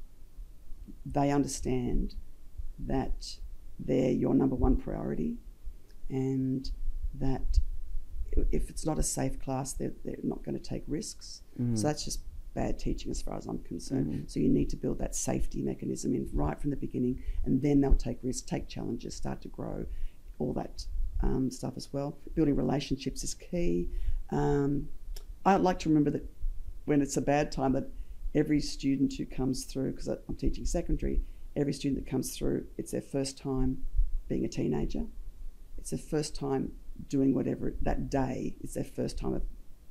they 1.07 1.31
understand 1.31 2.15
that 2.95 3.39
they're 3.79 4.11
your 4.11 4.35
number 4.35 4.57
one 4.57 4.77
priority, 4.77 5.37
and 6.09 6.71
that 7.15 7.59
if 8.53 8.71
it's 8.71 8.85
not 8.87 8.99
a 8.99 9.03
safe 9.03 9.41
class, 9.41 9.73
they're, 9.73 9.93
they're 10.05 10.17
not 10.23 10.45
going 10.45 10.57
to 10.57 10.63
take 10.63 10.83
risks. 10.87 11.43
Mm. 11.61 11.77
So 11.77 11.87
that's 11.87 12.05
just 12.05 12.21
bad 12.55 12.79
teaching 12.79 13.11
as 13.11 13.23
far 13.23 13.37
as 13.37 13.47
I'm 13.47 13.59
concerned. 13.61 14.25
So 14.29 14.41
you 14.41 14.49
need 14.49 14.69
to 14.71 14.77
build 14.77 14.99
that 14.99 15.15
safety 15.15 15.63
mechanism 15.63 16.15
in 16.15 16.29
right 16.33 16.61
from 16.61 16.71
the 16.71 16.77
beginning, 16.77 17.23
and 17.45 17.63
then 17.63 17.81
they'll 17.81 17.95
take 17.95 18.19
risks, 18.23 18.49
take 18.49 18.69
challenges, 18.69 19.15
start 19.15 19.43
to 19.43 19.49
grow, 19.49 19.87
all 20.39 20.53
that 20.55 20.87
um, 21.23 21.51
stuff 21.51 21.75
as 21.77 21.93
well. 21.93 22.17
Building 22.35 22.57
relationships 22.57 23.23
is 23.25 23.35
key. 23.35 23.89
Um, 24.31 24.89
I 25.45 25.57
like 25.57 25.79
to 25.81 25.89
remember 25.89 26.11
that 26.11 26.29
when 26.85 27.01
it's 27.01 27.17
a 27.17 27.23
bad 27.23 27.53
time, 27.53 27.73
that 27.73 27.89
every 28.35 28.61
student 28.61 29.15
who 29.15 29.25
comes 29.25 29.65
through, 29.65 29.93
because 29.93 30.09
I'm 30.09 30.37
teaching 30.37 30.65
secondary, 30.65 31.23
every 31.59 31.73
student 31.73 32.03
that 32.05 32.11
comes 32.11 32.37
through, 32.37 32.65
it's 32.79 32.93
their 32.93 33.03
first 33.03 33.37
time 33.37 33.79
being 34.29 34.45
a 34.45 34.49
teenager. 34.49 35.05
It's 35.77 35.91
their 35.91 35.99
first 35.99 36.35
time 36.35 36.73
doing 37.09 37.35
whatever 37.35 37.75
that 37.83 38.09
day. 38.11 38.55
It's 38.61 38.75
their 38.75 38.85
first 38.85 39.19
time 39.19 39.35
of 39.35 39.43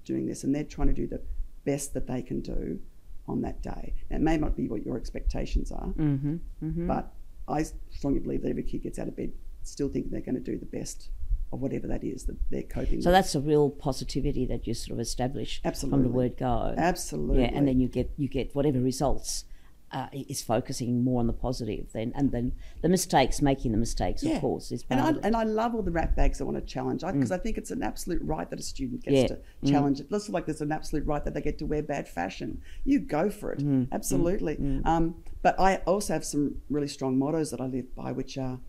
doing 0.05 0.25
this, 0.25 0.43
and 0.43 0.55
they're 0.55 0.63
trying 0.63 0.87
to 0.87 0.93
do 0.93 1.07
the 1.07 1.21
best 1.65 1.93
that 1.93 2.07
they 2.07 2.21
can 2.21 2.41
do 2.41 2.79
on 3.27 3.41
that 3.41 3.61
day. 3.61 3.93
Now, 4.09 4.15
it 4.17 4.21
may 4.21 4.37
not 4.37 4.55
be 4.55 4.67
what 4.67 4.85
your 4.85 4.97
expectations 4.97 5.71
are, 5.71 5.87
Mm-hmm. 5.87 6.35
Mm-hmm. 6.63 6.87
but 6.87 7.13
I 7.47 7.65
strongly 7.91 8.19
believe 8.19 8.41
that 8.43 8.49
every 8.49 8.63
kid 8.63 8.83
gets 8.83 8.99
out 8.99 9.07
of 9.07 9.15
bed 9.15 9.33
still 9.63 9.89
thinking 9.89 10.11
they're 10.11 10.21
going 10.21 10.35
to 10.35 10.41
do 10.41 10.57
the 10.57 10.65
best 10.65 11.09
of 11.51 11.61
whatever 11.61 11.87
that 11.87 12.03
is 12.03 12.23
that 12.25 12.37
they're 12.49 12.63
coping 12.63 12.97
with. 12.97 13.03
So 13.03 13.09
with. 13.09 13.15
that's 13.15 13.35
a 13.35 13.39
real 13.41 13.69
positivity 13.69 14.45
that 14.45 14.65
you 14.67 14.73
sort 14.73 14.93
of 14.93 14.99
establish 15.01 15.61
from 15.79 16.03
the 16.03 16.09
word 16.09 16.37
go. 16.37 16.73
Absolutely. 16.77 17.43
Yeah, 17.43 17.51
and 17.53 17.67
then 17.67 17.79
you 17.79 17.87
get 17.87 18.11
you 18.17 18.27
get 18.29 18.53
whatever 18.55 18.79
results 18.79 19.45
uh, 19.91 20.07
is 20.11 20.41
focusing 20.43 21.03
more 21.03 21.19
on 21.21 21.27
the 21.27 21.33
positive. 21.33 21.91
Then 21.93 22.11
and 22.15 22.31
then 22.31 22.51
the 22.81 22.89
mistakes, 22.89 23.41
making 23.41 23.71
the 23.71 23.77
mistakes, 23.77 24.21
Yeah. 24.23 24.35
of 24.35 24.41
course, 24.41 24.71
is 24.71 24.83
and 24.89 24.99
I, 24.99 25.09
and 25.23 25.35
I 25.35 25.43
love 25.43 25.73
all 25.75 25.81
the 25.81 25.91
rat 25.91 26.15
bags 26.15 26.39
that 26.39 26.45
want 26.45 26.57
to 26.57 26.65
challenge 26.65 27.01
because 27.01 27.31
I 27.31 27.37
think 27.37 27.57
it's 27.57 27.71
an 27.71 27.81
absolute 27.83 28.21
right 28.21 28.49
that 28.49 28.59
a 28.59 28.63
student 28.63 29.03
gets 29.03 29.15
Yeah. 29.15 29.27
to 29.27 29.39
challenge 29.71 29.99
it. 30.01 30.09
Just 30.09 30.29
like 30.29 30.45
there's 30.45 30.61
an 30.61 30.71
absolute 30.71 31.05
right 31.05 31.23
that 31.23 31.33
they 31.33 31.41
get 31.41 31.57
to 31.59 31.65
wear 31.65 31.81
bad 31.81 32.07
fashion. 32.07 32.61
You 32.83 32.99
go 32.99 33.29
for 33.29 33.53
it, 33.53 33.63
absolutely. 33.91 34.57
Um, 34.83 35.15
but 35.41 35.59
I 35.59 35.77
also 35.85 36.13
have 36.13 36.25
some 36.25 36.57
really 36.69 36.87
strong 36.89 37.17
mottos 37.17 37.51
that 37.51 37.61
I 37.61 37.65
live 37.67 37.95
by, 37.95 38.11
which 38.11 38.37
are, 38.37 38.59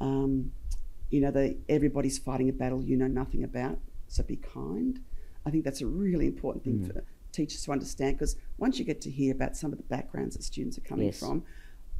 um, 0.00 0.52
you 1.10 1.20
know, 1.20 1.30
the 1.30 1.56
everybody's 1.68 2.16
fighting 2.18 2.48
a 2.48 2.52
battle 2.52 2.82
you 2.82 2.96
know 2.96 3.06
nothing 3.06 3.44
about, 3.44 3.78
so 4.08 4.22
be 4.22 4.36
kind. 4.36 5.00
I 5.44 5.50
think 5.50 5.64
that's 5.64 5.80
a 5.82 5.86
really 5.86 6.26
important 6.26 6.64
thing 6.64 6.84
for 6.86 7.04
teachers 7.32 7.64
to 7.64 7.72
understand 7.72 8.16
because 8.18 8.36
once 8.58 8.78
you 8.78 8.84
get 8.84 9.00
to 9.02 9.10
hear 9.10 9.32
about 9.32 9.56
some 9.56 9.72
of 9.72 9.78
the 9.78 9.84
backgrounds 9.84 10.36
that 10.36 10.42
students 10.42 10.78
are 10.78 10.82
coming 10.82 11.06
Yes. 11.06 11.18
from, 11.20 11.42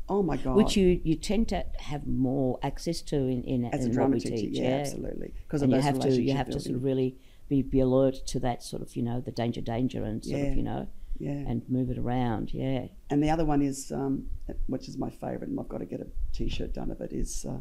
oh 0.08 0.22
my 0.22 0.36
god, 0.36 0.56
Which 0.56 0.76
you, 0.76 1.00
you 1.04 1.16
tend 1.16 1.48
to 1.48 1.64
have 1.78 2.06
more 2.06 2.58
access 2.62 3.00
to 3.02 3.16
in, 3.16 3.42
in, 3.44 3.64
as 3.66 3.84
in 3.84 3.90
a 3.90 3.94
drama 3.94 4.18
teacher, 4.20 4.36
teach. 4.36 4.58
yeah, 4.58 4.68
absolutely, 4.84 5.34
because 5.46 5.62
you 5.62 5.80
have 5.80 5.98
to 6.00 6.10
you 6.22 6.34
have 6.34 6.50
to 6.50 6.60
sort 6.60 6.76
of 6.76 6.84
really 6.84 7.16
be, 7.48 7.62
be 7.62 7.80
alert 7.80 8.16
to 8.26 8.40
that 8.40 8.62
sort 8.62 8.82
of 8.82 8.94
you 8.96 9.02
know 9.02 9.20
the 9.20 9.32
danger 9.32 9.60
danger 9.60 10.04
and 10.04 10.24
sort 10.24 10.38
Yeah. 10.40 10.46
of 10.46 10.56
you 10.56 10.62
know 10.62 10.88
yeah. 11.18 11.30
and 11.32 11.62
move 11.68 11.90
it 11.90 11.98
around. 11.98 12.52
Yeah. 12.52 12.86
And 13.10 13.22
the 13.22 13.30
other 13.30 13.44
one 13.44 13.62
is, 13.62 13.92
um, 13.92 14.26
which 14.66 14.88
is 14.88 14.96
my 14.98 15.10
favourite, 15.10 15.48
and 15.48 15.60
I've 15.60 15.68
got 15.68 15.78
to 15.78 15.84
get 15.86 16.00
a 16.00 16.06
T-shirt 16.32 16.72
done 16.74 16.90
of 16.90 17.00
it. 17.00 17.12
Is 17.12 17.44
uh, 17.48 17.58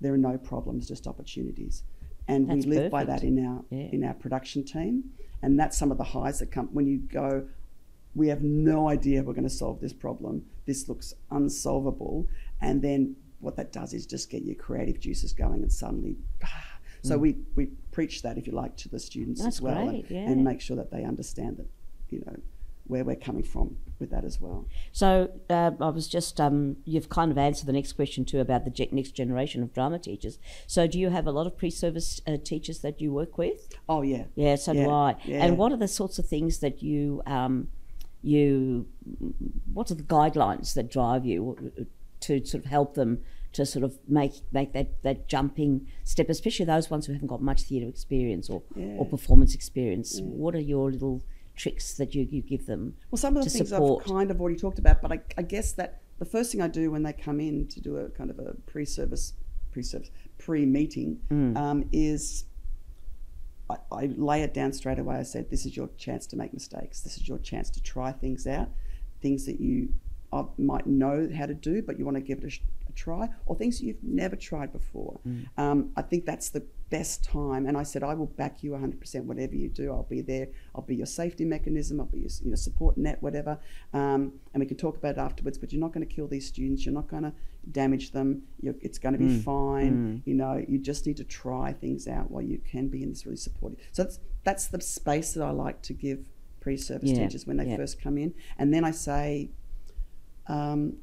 there 0.00 0.14
are 0.14 0.18
no 0.18 0.38
problems, 0.38 0.88
just 0.88 1.06
opportunities, 1.06 1.82
and 2.28 2.48
That's 2.48 2.66
we 2.66 2.76
live 2.76 2.90
by 2.90 3.04
that 3.04 3.22
in 3.22 3.44
our 3.44 3.64
Yeah. 3.70 3.88
in 3.92 4.04
our 4.04 4.14
production 4.14 4.64
team, 4.64 5.10
and 5.42 5.58
that's 5.58 5.76
some 5.76 5.90
of 5.90 5.98
the 5.98 6.04
highs 6.04 6.38
that 6.40 6.50
come 6.50 6.68
when 6.72 6.86
you 6.86 6.98
go. 6.98 7.46
We 8.16 8.28
have 8.28 8.42
no 8.42 8.88
idea 8.88 9.22
we're 9.24 9.32
going 9.32 9.42
to 9.42 9.50
solve 9.50 9.80
this 9.80 9.92
problem. 9.92 10.44
This 10.66 10.88
looks 10.88 11.14
unsolvable, 11.30 12.28
and 12.60 12.80
then 12.82 13.16
what 13.40 13.56
that 13.56 13.72
does 13.72 13.92
is 13.92 14.06
just 14.06 14.30
get 14.30 14.42
your 14.42 14.54
creative 14.54 15.00
juices 15.00 15.32
going, 15.32 15.62
and 15.62 15.72
suddenly. 15.72 16.16
ah. 16.44 16.70
So 17.02 17.18
we, 17.18 17.36
we 17.54 17.66
preach 17.92 18.22
that, 18.22 18.38
if 18.38 18.46
you 18.46 18.54
like, 18.54 18.76
to 18.78 18.88
the 18.88 18.98
students 18.98 19.40
Mm. 19.42 19.44
That's 19.44 19.56
as 19.56 19.60
well, 19.62 19.86
great, 19.88 20.04
and, 20.08 20.10
yeah. 20.10 20.30
and 20.30 20.42
make 20.42 20.62
sure 20.62 20.76
that 20.76 20.90
they 20.90 21.04
understand 21.04 21.58
that, 21.58 21.66
you 22.08 22.22
know, 22.24 22.36
where 22.86 23.04
we're 23.04 23.16
coming 23.16 23.42
from 23.42 23.76
with 23.98 24.10
that 24.10 24.24
as 24.24 24.40
well. 24.40 24.66
So 24.92 25.30
uh, 25.48 25.70
I 25.80 25.88
was 25.88 26.06
just 26.08 26.40
um, 26.40 26.76
you've 26.84 27.08
kind 27.08 27.30
of 27.30 27.38
answered 27.38 27.66
the 27.66 27.72
next 27.72 27.92
question 27.94 28.24
too 28.24 28.40
about 28.40 28.64
the 28.64 28.70
ge- 28.70 28.92
next 28.92 29.12
generation 29.12 29.62
of 29.62 29.72
drama 29.72 29.98
teachers. 29.98 30.38
So 30.66 30.86
do 30.86 30.98
you 30.98 31.10
have 31.10 31.26
a 31.26 31.32
lot 31.32 31.46
of 31.46 31.56
pre-service 31.56 32.20
uh, 32.26 32.36
teachers 32.44 32.80
that 32.80 33.00
you 33.00 33.12
work 33.12 33.38
with? 33.38 33.68
Oh 33.88 34.02
yeah, 34.02 34.24
Yeah, 34.34 34.56
so 34.56 34.72
do 34.74 34.90
I. 34.90 35.16
yeah. 35.24 35.44
And 35.44 35.56
what 35.56 35.72
are 35.72 35.78
the 35.78 35.88
sorts 35.88 36.18
of 36.18 36.26
things 36.26 36.58
that 36.58 36.82
you 36.82 37.22
um, 37.26 37.68
you 38.22 38.86
what 39.72 39.90
are 39.90 39.94
the 39.94 40.02
guidelines 40.02 40.74
that 40.74 40.90
drive 40.90 41.24
you 41.24 41.56
to 42.20 42.44
sort 42.44 42.64
of 42.64 42.70
help 42.70 42.94
them 42.94 43.20
to 43.52 43.64
sort 43.64 43.84
of 43.84 43.98
make 44.08 44.32
make 44.52 44.72
that, 44.72 45.02
that 45.02 45.28
jumping 45.28 45.86
step, 46.04 46.28
especially 46.28 46.64
those 46.66 46.90
ones 46.90 47.06
who 47.06 47.12
haven't 47.12 47.28
got 47.28 47.40
much 47.42 47.62
theatre 47.62 47.86
experience 47.88 48.50
or, 48.50 48.62
Yeah. 48.74 48.96
or 48.98 49.06
performance 49.06 49.54
experience. 49.54 50.20
What 50.22 50.54
are 50.54 50.60
your 50.60 50.90
little 50.90 51.22
tricks 51.56 51.94
that 51.94 52.14
you, 52.14 52.26
you 52.30 52.42
give 52.42 52.66
them? 52.66 52.94
Well, 53.10 53.18
some 53.18 53.36
of 53.36 53.44
the 53.44 53.50
things 53.50 53.68
support. 53.70 54.02
I've 54.04 54.12
kind 54.12 54.30
of 54.30 54.40
already 54.40 54.56
talked 54.56 54.78
about, 54.78 55.00
but 55.02 55.12
I, 55.12 55.20
I 55.38 55.42
guess 55.42 55.72
that 55.72 56.00
the 56.18 56.24
first 56.24 56.52
thing 56.52 56.60
I 56.60 56.68
do 56.68 56.90
when 56.90 57.02
they 57.02 57.12
come 57.12 57.40
in 57.40 57.66
to 57.68 57.80
do 57.80 57.96
a 57.96 58.08
kind 58.10 58.30
of 58.30 58.38
a 58.38 58.54
pre-service, 58.66 59.34
pre-service, 59.72 60.10
pre-meeting, 60.38 61.20
Mm. 61.30 61.56
um, 61.56 61.84
is 61.92 62.44
I, 63.70 63.76
I 63.90 64.06
lay 64.16 64.42
it 64.42 64.52
down 64.52 64.72
straight 64.72 64.98
away. 64.98 65.16
I 65.16 65.22
said, 65.22 65.48
"This 65.50 65.64
is 65.64 65.76
your 65.76 65.88
chance 65.96 66.26
to 66.28 66.36
make 66.36 66.52
mistakes. 66.52 67.00
This 67.00 67.16
is 67.16 67.26
your 67.28 67.38
chance 67.38 67.70
to 67.70 67.82
try 67.82 68.12
things 68.12 68.46
out, 68.46 68.68
things 69.22 69.46
that 69.46 69.58
you 69.60 69.88
uh, 70.32 70.44
might 70.58 70.86
know 70.86 71.30
how 71.34 71.46
to 71.46 71.54
do, 71.54 71.80
but 71.82 71.98
you 71.98 72.04
want 72.04 72.16
to 72.16 72.20
give 72.20 72.38
it 72.38 72.44
a, 72.44 72.50
sh- 72.50 72.60
try, 72.94 73.28
or 73.46 73.56
things 73.56 73.80
you've 73.82 74.02
never 74.02 74.36
tried 74.36 74.72
before." 74.72 75.20
Um, 75.56 75.90
I 75.96 76.02
think 76.02 76.24
that's 76.26 76.50
the 76.50 76.64
best 76.90 77.24
time. 77.24 77.66
And 77.66 77.76
I 77.76 77.82
said, 77.82 78.02
"I 78.02 78.14
will 78.14 78.26
back 78.26 78.62
you 78.62 78.72
100%. 78.72 79.24
Whatever 79.24 79.54
you 79.56 79.68
do, 79.68 79.90
I'll 79.92 80.04
be 80.04 80.20
there. 80.20 80.48
I'll 80.74 80.82
be 80.82 80.96
your 80.96 81.06
safety 81.06 81.44
mechanism. 81.44 82.00
I'll 82.00 82.06
be 82.06 82.20
your 82.20 82.30
you 82.42 82.50
know 82.50 82.56
support 82.56 82.96
net, 82.96 83.22
whatever. 83.22 83.58
Um, 83.92 84.34
and 84.52 84.60
we 84.60 84.66
can 84.66 84.76
talk 84.76 84.96
about 84.96 85.16
it 85.16 85.18
afterwards. 85.18 85.58
But 85.58 85.72
you're 85.72 85.80
not 85.80 85.92
going 85.92 86.06
to 86.06 86.14
kill 86.14 86.28
these 86.28 86.46
students. 86.46 86.84
You're 86.84 86.94
not 86.94 87.08
going 87.08 87.24
to 87.24 87.32
damage 87.72 88.12
them. 88.12 88.42
You're, 88.60 88.74
it's 88.80 88.98
going 88.98 89.14
to 89.14 89.18
be 89.18 89.38
fine. 89.42 90.22
You 90.24 90.34
know, 90.34 90.64
you 90.68 90.78
just 90.78 91.06
need 91.06 91.16
to 91.16 91.24
try 91.24 91.72
things 91.72 92.06
out 92.06 92.30
while 92.30 92.42
you 92.42 92.58
can 92.58 92.88
be 92.88 93.02
in 93.02 93.08
this 93.10 93.24
really 93.26 93.36
supportive. 93.36 93.78
So 93.92 94.04
that's 94.04 94.18
that's 94.44 94.66
the 94.68 94.80
space 94.80 95.32
that 95.34 95.42
I 95.42 95.50
like 95.50 95.80
to 95.82 95.94
give 95.94 96.28
pre-service 96.60 97.10
Yeah, 97.10 97.24
teachers 97.24 97.46
when 97.46 97.56
they 97.56 97.66
yeah. 97.66 97.76
first 97.76 98.00
come 98.00 98.16
in. 98.18 98.34
And 98.58 98.72
then 98.72 98.84
I 98.84 98.90
say, 98.90 99.50
um, 100.46 100.96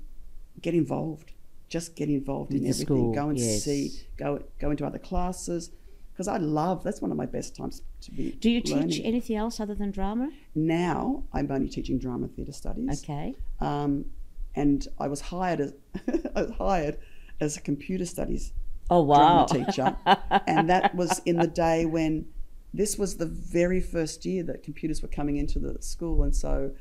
get 0.62 0.73
involved. 0.73 1.34
Just 1.71 1.95
get 1.95 2.10
involved 2.10 2.51
in 2.51 2.63
the 2.63 2.69
everything. 2.69 2.86
school, 2.86 3.13
go 3.13 3.29
and 3.29 3.39
yes. 3.39 3.63
see. 3.63 3.91
Go 4.17 4.43
go 4.60 4.71
into 4.71 4.86
other 4.86 4.99
classes. 4.99 5.71
Because 6.12 6.27
I 6.27 6.38
love 6.38 6.84
that's 6.84 7.01
one 7.01 7.10
of 7.10 7.17
my 7.17 7.25
best 7.25 7.55
times 7.55 7.81
to 8.01 8.12
be. 8.12 8.34
Do 8.34 8.49
you 8.51 8.60
teach 8.62 8.99
anything 9.03 9.38
else 9.38 9.60
other 9.62 9.73
than 9.73 9.91
drama? 9.91 10.29
now? 10.53 11.23
I'm 11.31 11.49
only 11.49 11.69
teaching 11.69 11.97
drama 11.97 12.27
theatre 12.27 12.51
studies. 12.51 13.01
Okay. 13.01 13.34
Um, 13.62 14.05
and 14.53 14.86
I 14.99 15.07
was 15.07 15.21
hired 15.21 15.62
as 15.62 15.73
I 16.36 16.41
was 16.43 16.51
hired 16.57 16.97
as 17.39 17.55
a 17.55 17.62
computer 17.62 18.05
studies 18.05 18.51
Oh 18.89 19.01
wow. 19.01 19.45
drama 19.45 19.65
teacher, 19.65 19.95
and 20.47 20.69
that 20.69 20.93
was 20.93 21.21
in 21.25 21.38
the 21.38 21.47
day 21.47 21.86
when 21.86 22.27
this 22.73 22.97
was 22.97 23.15
the 23.15 23.25
very 23.25 23.79
first 23.79 24.25
year 24.25 24.43
that 24.43 24.63
computers 24.63 25.01
were 25.01 25.07
coming 25.07 25.38
into 25.38 25.57
the 25.60 25.81
school, 25.81 26.23
and 26.23 26.36
so 26.36 26.71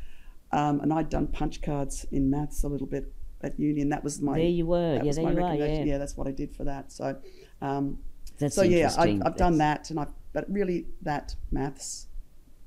um, 0.52 0.80
and 0.80 0.92
I'd 0.92 1.08
done 1.08 1.28
punch 1.28 1.62
cards 1.62 2.04
in 2.10 2.28
maths 2.28 2.64
a 2.64 2.68
little 2.68 2.88
bit 2.88 3.12
at 3.42 3.58
uni, 3.58 3.80
and 3.80 3.92
that 3.92 4.04
was 4.04 4.20
my 4.20 4.38
There 4.38 4.46
you 4.46 4.66
were. 4.66 4.94
that 4.94 5.04
Yeah, 5.04 5.08
was 5.08 5.16
there 5.16 5.24
my 5.24 5.32
you 5.32 5.42
are. 5.42 5.54
Yeah. 5.54 5.84
Yeah, 5.84 5.98
that's 5.98 6.16
what 6.16 6.26
I 6.26 6.30
did 6.32 6.54
for 6.54 6.64
that. 6.64 6.92
So, 6.92 7.16
um, 7.62 7.98
That's 8.38 8.54
so 8.54 8.62
yeah. 8.62 8.92
I've, 8.98 9.22
I've 9.24 9.36
done 9.36 9.58
that, 9.58 9.90
and 9.90 10.00
I 10.00 10.06
but 10.32 10.44
really 10.48 10.86
that 11.02 11.34
maths, 11.50 12.06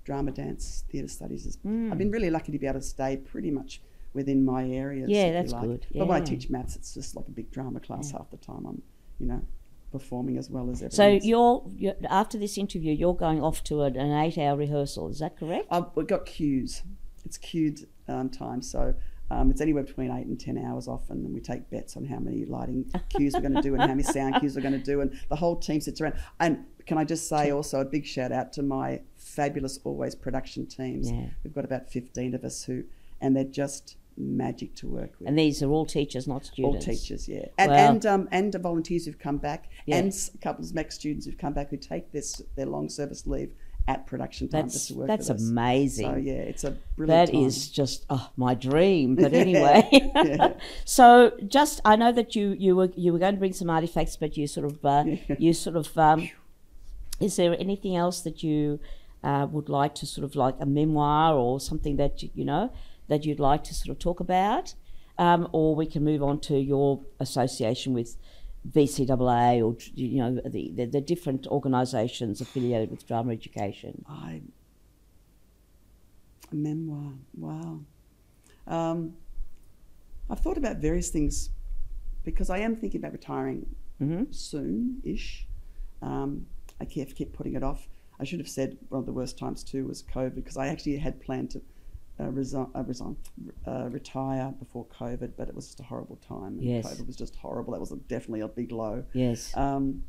drama, 0.03 0.31
dance, 0.31 0.83
theatre 0.91 1.07
studies 1.07 1.45
is. 1.45 1.57
I've 1.65 1.97
been 1.97 2.11
really 2.11 2.29
lucky 2.29 2.51
to 2.51 2.59
be 2.59 2.67
able 2.67 2.79
to 2.79 2.85
stay 2.85 3.17
pretty 3.17 3.51
much 3.51 3.81
within 4.13 4.43
my 4.45 4.69
areas. 4.69 5.09
Yeah, 5.09 5.31
that's 5.31 5.51
like. 5.51 5.63
good. 5.63 5.85
But 5.93 6.07
when 6.07 6.21
I 6.21 6.25
teach 6.25 6.49
maths, 6.49 6.75
it's 6.75 6.93
just 6.93 7.15
like 7.15 7.27
a 7.27 7.31
big 7.31 7.51
drama 7.51 7.79
class 7.79 8.11
half 8.11 8.29
the 8.31 8.37
time. 8.37 8.65
I'm, 8.65 8.81
you 9.19 9.27
know, 9.27 9.41
performing 9.91 10.37
as 10.37 10.49
well 10.49 10.69
as 10.69 10.83
everyone. 10.83 10.91
So 11.21 11.25
you're, 11.25 11.63
you're 11.75 11.93
after 12.09 12.37
this 12.37 12.57
interview, 12.57 12.93
you're 12.93 13.15
going 13.15 13.41
off 13.41 13.63
to 13.65 13.83
an, 13.83 13.95
eight-hour 13.97 14.57
rehearsal. 14.57 15.09
Is 15.09 15.19
that 15.19 15.37
correct? 15.37 15.67
I've 15.71 15.85
we've 15.95 16.07
got 16.07 16.25
cues. 16.25 16.83
It's 17.25 17.37
cued 17.37 17.87
um, 18.07 18.29
time, 18.29 18.61
so 18.61 18.93
um, 19.33 19.51
it's 19.51 19.61
anywhere 19.61 19.83
between 19.83 20.11
eight 20.11 20.27
and 20.27 20.39
ten 20.39 20.57
hours 20.57 20.87
often, 20.87 21.17
and 21.25 21.33
we 21.33 21.39
take 21.41 21.69
bets 21.69 21.97
on 21.97 22.05
how 22.05 22.19
many 22.19 22.45
lighting 22.45 22.85
cues 23.09 23.33
we're 23.33 23.41
going 23.41 23.55
to 23.55 23.61
do 23.61 23.73
and 23.73 23.81
how 23.81 23.87
many 23.87 24.03
sound 24.03 24.35
cues 24.39 24.55
we're 24.55 24.61
going 24.61 24.79
to 24.79 24.83
do, 24.83 25.01
and 25.01 25.17
the 25.29 25.35
whole 25.35 25.55
team 25.55 25.81
sits 25.81 25.99
around. 26.01 26.15
And 26.39 26.65
can 26.85 26.97
I 26.97 27.03
just 27.03 27.27
say 27.27 27.51
also 27.51 27.79
a 27.81 27.85
big 27.85 28.05
shout 28.05 28.31
out 28.31 28.53
to 28.53 28.61
my 28.61 29.01
fabulous 29.15 29.79
always 29.83 30.15
production 30.15 30.65
teams. 30.67 31.11
Yeah. 31.11 31.27
We've 31.43 31.53
got 31.53 31.65
about 31.65 31.89
fifteen 31.89 32.33
of 32.35 32.43
us 32.43 32.63
who, 32.63 32.83
and 33.21 33.35
they're 33.35 33.43
just 33.43 33.97
magic 34.15 34.75
to 34.75 34.87
work 34.87 35.11
with. 35.19 35.27
And 35.27 35.39
these 35.39 35.63
are 35.63 35.71
all 35.71 35.85
teachers, 35.85 36.27
not 36.27 36.45
students. 36.45 36.85
all 36.87 36.93
teachers, 36.93 37.27
yeah, 37.27 37.45
and 37.57 37.71
Wow. 37.71 37.77
and 37.77 38.05
um, 38.05 38.29
and 38.31 38.53
volunteers 38.55 39.05
who've 39.05 39.17
come 39.17 39.37
back, 39.37 39.69
Yeah. 39.85 39.97
and 39.97 40.13
a 40.35 40.37
couple 40.37 40.63
of 40.63 40.71
MEC 40.71 40.91
students 40.91 41.25
who've 41.25 41.37
come 41.37 41.53
back 41.53 41.69
who 41.69 41.77
take 41.77 42.11
this 42.11 42.41
their 42.55 42.67
long 42.67 42.89
service 42.89 43.25
leave 43.25 43.53
at 43.87 44.07
production 44.07 44.47
time 44.47 44.61
That's 44.61 44.73
just 44.73 44.87
to 44.89 44.93
work 44.95 45.07
that's 45.07 45.29
amazing. 45.29 46.11
So 46.11 46.15
yeah, 46.17 46.33
it's 46.33 46.63
a 46.63 46.71
brilliant. 46.95 47.31
That 47.31 47.37
is 47.37 47.69
just 47.69 48.05
oh, 48.09 48.29
my 48.37 48.53
dream. 48.53 49.15
But 49.15 49.33
anyway, 49.45 49.87
Yeah. 50.15 50.53
so 50.85 51.33
just 51.47 51.81
I 51.83 51.95
know 51.95 52.11
that 52.11 52.35
you 52.35 52.55
you 52.57 52.75
were 52.75 52.91
you 52.95 53.11
were 53.11 53.19
going 53.19 53.35
to 53.35 53.39
bring 53.39 53.53
some 53.53 53.69
artifacts, 53.69 54.15
but 54.15 54.37
you 54.37 54.47
sort 54.47 54.65
of 54.65 54.85
uh, 54.85 55.03
you 55.37 55.53
sort 55.53 55.75
of 55.75 55.97
um, 55.97 56.29
is 57.19 57.35
there 57.35 57.55
anything 57.59 57.95
else 57.95 58.21
that 58.21 58.41
you 58.41 58.79
uh, 59.23 59.47
would 59.51 59.69
like 59.69 59.95
to 59.95 60.05
sort 60.05 60.23
of 60.23 60.35
like 60.35 60.55
a 60.59 60.65
memoir 60.65 61.35
or 61.35 61.59
something 61.59 61.97
that 61.97 62.23
you, 62.23 62.29
you 62.33 62.45
know 62.45 62.71
that 63.09 63.25
you'd 63.25 63.39
like 63.39 63.65
to 63.65 63.73
sort 63.73 63.89
of 63.89 63.99
talk 63.99 64.21
about, 64.21 64.75
um, 65.17 65.47
or 65.51 65.75
we 65.75 65.85
can 65.85 66.03
move 66.05 66.23
on 66.23 66.39
to 66.39 66.57
your 66.57 67.01
association 67.19 67.93
with 67.93 68.15
VCAA 68.71 69.63
or 69.63 69.75
you 69.95 70.19
know 70.19 70.39
the, 70.45 70.71
the, 70.73 70.85
the 70.85 71.01
different 71.01 71.47
organisations 71.47 72.41
affiliated 72.41 72.89
with 72.91 73.05
drama 73.05 73.33
education. 73.33 74.05
I 74.07 74.41
a 76.51 76.55
memoir. 76.55 77.13
Wow. 77.37 77.79
Um, 78.67 79.13
I've 80.29 80.39
thought 80.39 80.57
about 80.57 80.77
various 80.77 81.09
things 81.09 81.49
because 82.23 82.49
I 82.49 82.59
am 82.59 82.75
thinking 82.75 83.01
about 83.01 83.11
retiring 83.11 83.65
Mm-hmm. 84.01 84.31
soon-ish. 84.31 85.47
Um, 86.01 86.47
I 86.81 86.85
keep 86.85 87.15
keep 87.15 87.31
putting 87.31 87.53
it 87.55 87.63
off. 87.63 87.87
I 88.19 88.25
should 88.25 88.39
have 88.39 88.49
said 88.49 88.77
one 88.89 88.99
of 88.99 89.05
the 89.05 89.13
worst 89.13 89.37
times 89.37 89.63
too 89.63 89.85
was 89.87 90.03
COVID 90.03 90.35
because 90.35 90.57
I 90.57 90.67
actually 90.67 90.97
had 90.97 91.21
planned 91.21 91.51
to 91.51 91.61
uh, 92.19 92.29
resign, 92.29 92.67
uh, 92.75 92.83
resign 92.83 93.15
uh, 93.67 93.87
retire 93.89 94.53
before 94.59 94.85
COVID, 94.87 95.31
but 95.37 95.47
it 95.47 95.55
was 95.55 95.67
just 95.67 95.79
a 95.79 95.83
horrible 95.83 96.17
time. 96.17 96.59
And 96.59 96.63
Yes. 96.63 96.85
COVID 96.87 97.07
was 97.07 97.15
just 97.15 97.35
horrible. 97.35 97.73
That 97.73 97.79
was 97.79 97.91
a, 97.91 97.97
definitely 97.97 98.41
a 98.41 98.47
big 98.47 98.71
low. 98.71 99.03
Yes. 99.13 99.55
Um, 99.55 100.03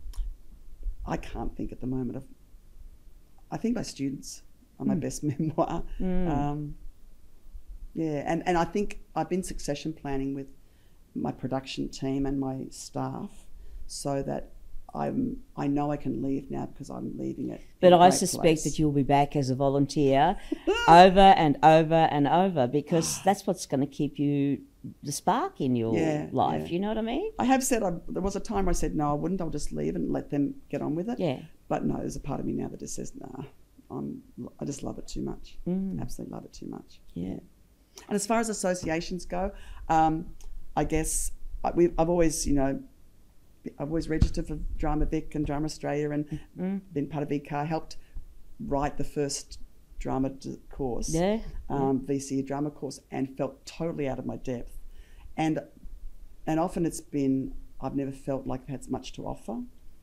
I 1.06 1.16
can't 1.16 1.54
think 1.56 1.72
at 1.72 1.80
the 1.80 1.86
moment 1.86 2.16
of. 2.16 2.24
I 3.50 3.56
think 3.56 3.76
my 3.76 3.82
students 3.82 4.42
are 4.78 4.86
my 4.86 4.94
best 4.94 5.22
memoir. 5.24 5.82
Mm. 6.00 6.30
Um, 6.30 6.74
yeah, 7.94 8.24
and, 8.26 8.42
and 8.46 8.58
I 8.58 8.64
think 8.64 9.00
I've 9.14 9.28
been 9.28 9.42
succession 9.42 9.92
planning 9.92 10.34
with 10.34 10.48
my 11.14 11.30
production 11.30 11.88
team 11.88 12.26
and 12.26 12.40
my 12.40 12.66
staff 12.70 13.30
so 13.86 14.22
that 14.22 14.53
I'm 14.94 15.38
I 15.56 15.66
know 15.66 15.90
I 15.90 15.96
can 15.96 16.22
leave 16.22 16.50
now 16.50 16.66
because 16.66 16.88
I'm 16.90 17.16
leaving 17.18 17.50
it. 17.50 17.60
But 17.80 17.92
I 17.92 18.10
suspect 18.10 18.42
place. 18.42 18.64
that 18.64 18.78
you'll 18.78 18.92
be 18.92 19.02
back 19.02 19.34
as 19.36 19.50
a 19.50 19.54
volunteer 19.54 20.36
over 20.88 21.20
and 21.36 21.58
over 21.62 21.94
and 22.12 22.28
over 22.28 22.66
because 22.66 23.20
that's 23.24 23.46
what's 23.46 23.66
going 23.66 23.80
to 23.80 23.86
keep 23.86 24.18
you 24.18 24.60
the 25.02 25.12
spark 25.12 25.60
in 25.60 25.74
your 25.76 25.96
Yeah, 25.96 26.26
life. 26.30 26.62
yeah. 26.62 26.68
You 26.68 26.78
know 26.78 26.88
what 26.88 26.98
I 26.98 27.02
mean? 27.02 27.32
I 27.38 27.44
have 27.44 27.64
said 27.64 27.82
I, 27.82 27.92
there 28.08 28.22
was 28.22 28.36
a 28.36 28.40
time 28.40 28.68
I 28.68 28.72
said 28.72 28.94
no, 28.94 29.10
I 29.10 29.14
wouldn't. 29.14 29.40
I'll 29.40 29.50
just 29.50 29.72
leave 29.72 29.96
and 29.96 30.12
let 30.12 30.30
them 30.30 30.54
get 30.70 30.80
on 30.82 30.94
with 30.94 31.08
it. 31.08 31.18
Yeah. 31.18 31.40
But 31.68 31.84
no, 31.84 31.96
there's 31.98 32.16
a 32.16 32.20
part 32.20 32.38
of 32.40 32.46
me 32.46 32.52
now 32.52 32.68
that 32.68 32.80
just 32.80 32.94
says 32.94 33.12
nah. 33.16 33.44
I'm 33.90 34.22
I 34.60 34.64
just 34.64 34.82
love 34.82 34.98
it 34.98 35.08
too 35.08 35.22
much. 35.22 35.58
Mm. 35.66 36.00
Absolutely 36.00 36.34
love 36.34 36.44
it 36.44 36.52
too 36.52 36.66
much. 36.66 37.00
Yeah. 37.14 37.38
And 38.08 38.14
as 38.14 38.26
far 38.26 38.40
as 38.40 38.48
associations 38.48 39.24
go, 39.24 39.52
um, 39.88 40.26
I 40.76 40.84
guess 40.84 41.30
I, 41.62 41.70
we, 41.70 41.90
I've 41.96 42.08
always, 42.10 42.46
you 42.46 42.54
know, 42.54 42.80
I've 43.78 43.88
always 43.88 44.08
registered 44.08 44.46
for 44.46 44.56
Drama 44.76 45.06
Vic 45.06 45.34
and 45.34 45.44
Drama 45.46 45.64
Australia 45.66 46.10
and 46.10 46.40
Mm. 46.58 46.80
been 46.92 47.08
part 47.08 47.22
of 47.22 47.28
VCAA, 47.30 47.64
helped 47.66 47.96
write 48.60 48.96
the 48.98 49.04
first 49.04 49.58
drama 49.98 50.30
course, 50.70 51.14
Yeah. 51.14 51.40
um, 51.68 52.00
VC 52.06 52.42
drama 52.42 52.70
course, 52.70 53.00
and 53.10 53.36
felt 53.36 53.64
totally 53.64 54.06
out 54.08 54.18
of 54.18 54.26
my 54.26 54.36
depth. 54.36 54.78
And 55.36 55.60
and 56.46 56.60
often 56.60 56.84
it's 56.84 57.00
been 57.00 57.54
I've 57.80 57.96
never 57.96 58.12
felt 58.12 58.46
like 58.46 58.62
I've 58.62 58.68
had 58.68 58.90
much 58.90 59.12
to 59.14 59.26
offer, 59.26 59.62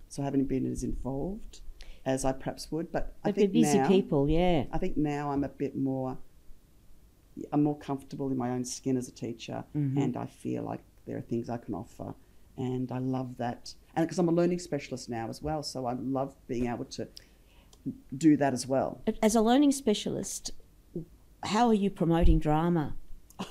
so 0.10 0.22
I 0.22 0.26
haven't 0.26 0.46
been 0.46 0.66
as 0.66 0.84
involved 0.84 1.62
as 2.06 2.26
I 2.26 2.32
perhaps 2.32 2.72
would. 2.72 2.92
But 2.92 3.16
I 3.24 3.30
But 3.30 3.38
we're 3.38 3.42
think 3.44 3.54
busy 3.54 3.78
now, 3.78 3.88
people, 3.88 4.30
yeah. 4.30 4.66
I 4.72 4.78
think 4.80 4.98
now 4.98 5.32
I'm 5.32 5.44
a 5.44 5.50
bit 5.50 5.76
more. 5.76 6.18
I'm 7.54 7.64
more 7.64 7.78
comfortable 7.78 8.30
in 8.32 8.38
my 8.38 8.50
own 8.52 8.66
skin 8.66 8.98
as 8.98 9.08
a 9.08 9.12
teacher, 9.12 9.64
Mm-hmm. 9.76 9.98
and 10.00 10.18
I 10.18 10.26
feel 10.26 10.64
like 10.64 10.82
there 11.06 11.18
are 11.18 11.22
things 11.22 11.50
I 11.50 11.58
can 11.58 11.74
offer, 11.74 12.14
and 12.58 12.92
I 12.92 13.00
love 13.00 13.38
that. 13.38 13.74
And 13.96 14.06
because 14.06 14.20
I'm 14.20 14.30
a 14.30 14.32
learning 14.32 14.60
specialist 14.60 15.10
now 15.10 15.28
as 15.30 15.42
well, 15.42 15.64
so 15.64 15.86
I 15.86 15.94
love 15.94 16.36
being 16.48 16.68
able 16.68 16.86
to 16.86 17.08
do 18.16 18.38
that 18.38 18.54
as 18.54 18.68
well. 18.68 19.02
As 19.22 19.36
a 19.36 19.42
learning 19.42 19.72
specialist, 19.72 20.52
how 21.44 21.68
are 21.68 21.74
you 21.74 21.90
promoting 21.90 22.40
drama? 22.40 22.96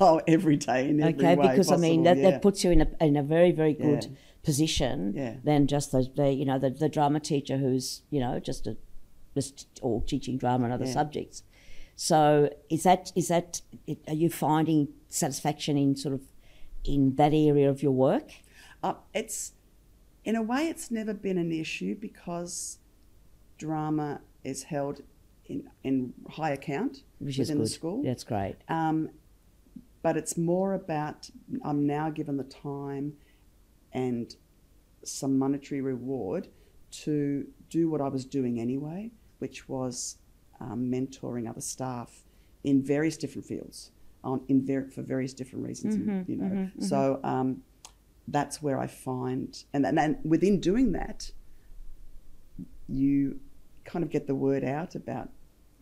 Oh, 0.01 0.21
every 0.27 0.57
day 0.57 0.89
in 0.89 1.01
every 1.03 1.15
okay, 1.15 1.35
way 1.35 1.49
because 1.49 1.73
I 1.73 1.77
mean 1.77 2.05
that, 2.05 2.17
yeah. 2.17 2.31
that 2.31 2.43
puts 2.43 2.63
you 2.63 2.71
in 2.71 2.81
a 2.83 3.05
in 3.05 3.17
a 3.17 3.25
very 3.25 3.51
very 3.51 3.73
good 3.73 4.05
Yeah. 4.05 4.11
position 4.45 5.15
Yeah. 5.17 5.35
than 5.43 5.67
just 5.67 5.91
the, 5.91 6.09
the 6.15 6.33
you 6.33 6.45
know 6.45 6.61
the, 6.61 6.71
the 6.71 6.89
drama 6.89 7.19
teacher 7.19 7.57
who's 7.59 8.03
you 8.09 8.21
know 8.21 8.39
just 8.39 8.69
a 8.69 8.77
just 9.35 9.67
or 9.83 10.03
teaching 10.03 10.39
drama 10.39 10.65
and 10.65 10.73
other 10.73 10.87
subjects. 10.87 11.43
So 11.97 12.51
is 12.69 12.85
that 12.85 13.11
is 13.17 13.29
that 13.29 13.63
are 14.07 14.15
you 14.15 14.31
finding 14.31 14.89
satisfaction 15.09 15.77
in 15.77 15.97
sort 15.97 16.15
of 16.15 16.23
in 16.85 17.17
that 17.17 17.33
area 17.35 17.69
of 17.69 17.83
your 17.83 17.93
work? 17.93 18.31
Uh, 18.83 18.95
it's 19.15 19.53
in 20.25 20.37
a 20.37 20.43
way 20.43 20.69
it's 20.69 20.91
never 20.91 21.15
been 21.15 21.39
an 21.39 21.53
issue 21.53 21.95
because 21.95 22.79
drama 23.59 24.21
is 24.45 24.65
held 24.65 25.03
in 25.47 25.69
in 25.85 26.13
high 26.29 26.51
account 26.51 27.03
Which 27.19 27.39
within 27.39 27.59
the 27.59 27.67
school. 27.67 28.03
That's 28.03 28.25
great. 28.25 28.57
Um, 28.69 29.11
but 30.03 30.17
it's 30.17 30.37
more 30.37 30.75
about 30.75 31.29
I'm 31.65 31.87
now 31.87 32.11
given 32.11 32.37
the 32.37 32.45
time 32.45 33.15
and 33.93 34.35
some 35.05 35.39
monetary 35.39 35.81
reward 35.81 36.49
to 36.91 37.47
do 37.69 37.91
what 37.91 38.01
I 38.01 38.09
was 38.09 38.25
doing 38.25 38.61
anyway, 38.61 39.11
which 39.39 39.69
was 39.69 40.17
um, 40.61 40.91
mentoring 40.91 41.49
other 41.49 41.61
staff 41.61 42.25
in 42.65 42.83
various 42.83 43.17
different 43.17 43.47
fields, 43.47 43.91
on 44.25 44.41
in 44.49 44.65
ver- 44.67 44.89
for 44.91 45.03
various 45.03 45.33
different 45.35 45.67
reasons. 45.67 45.95
and, 45.95 46.29
you 46.29 46.37
know, 46.37 46.71
so 46.81 47.21
um, 47.25 47.63
that's 48.31 48.63
where 48.63 48.79
I 48.79 48.87
find, 48.87 49.63
and, 49.73 49.85
and 49.85 49.99
and 49.99 50.17
within 50.25 50.61
doing 50.61 50.93
that, 50.93 51.31
you 52.89 53.41
kind 53.85 54.05
of 54.05 54.11
get 54.11 54.27
the 54.27 54.35
word 54.35 54.65
out 54.65 54.95
about 54.95 55.29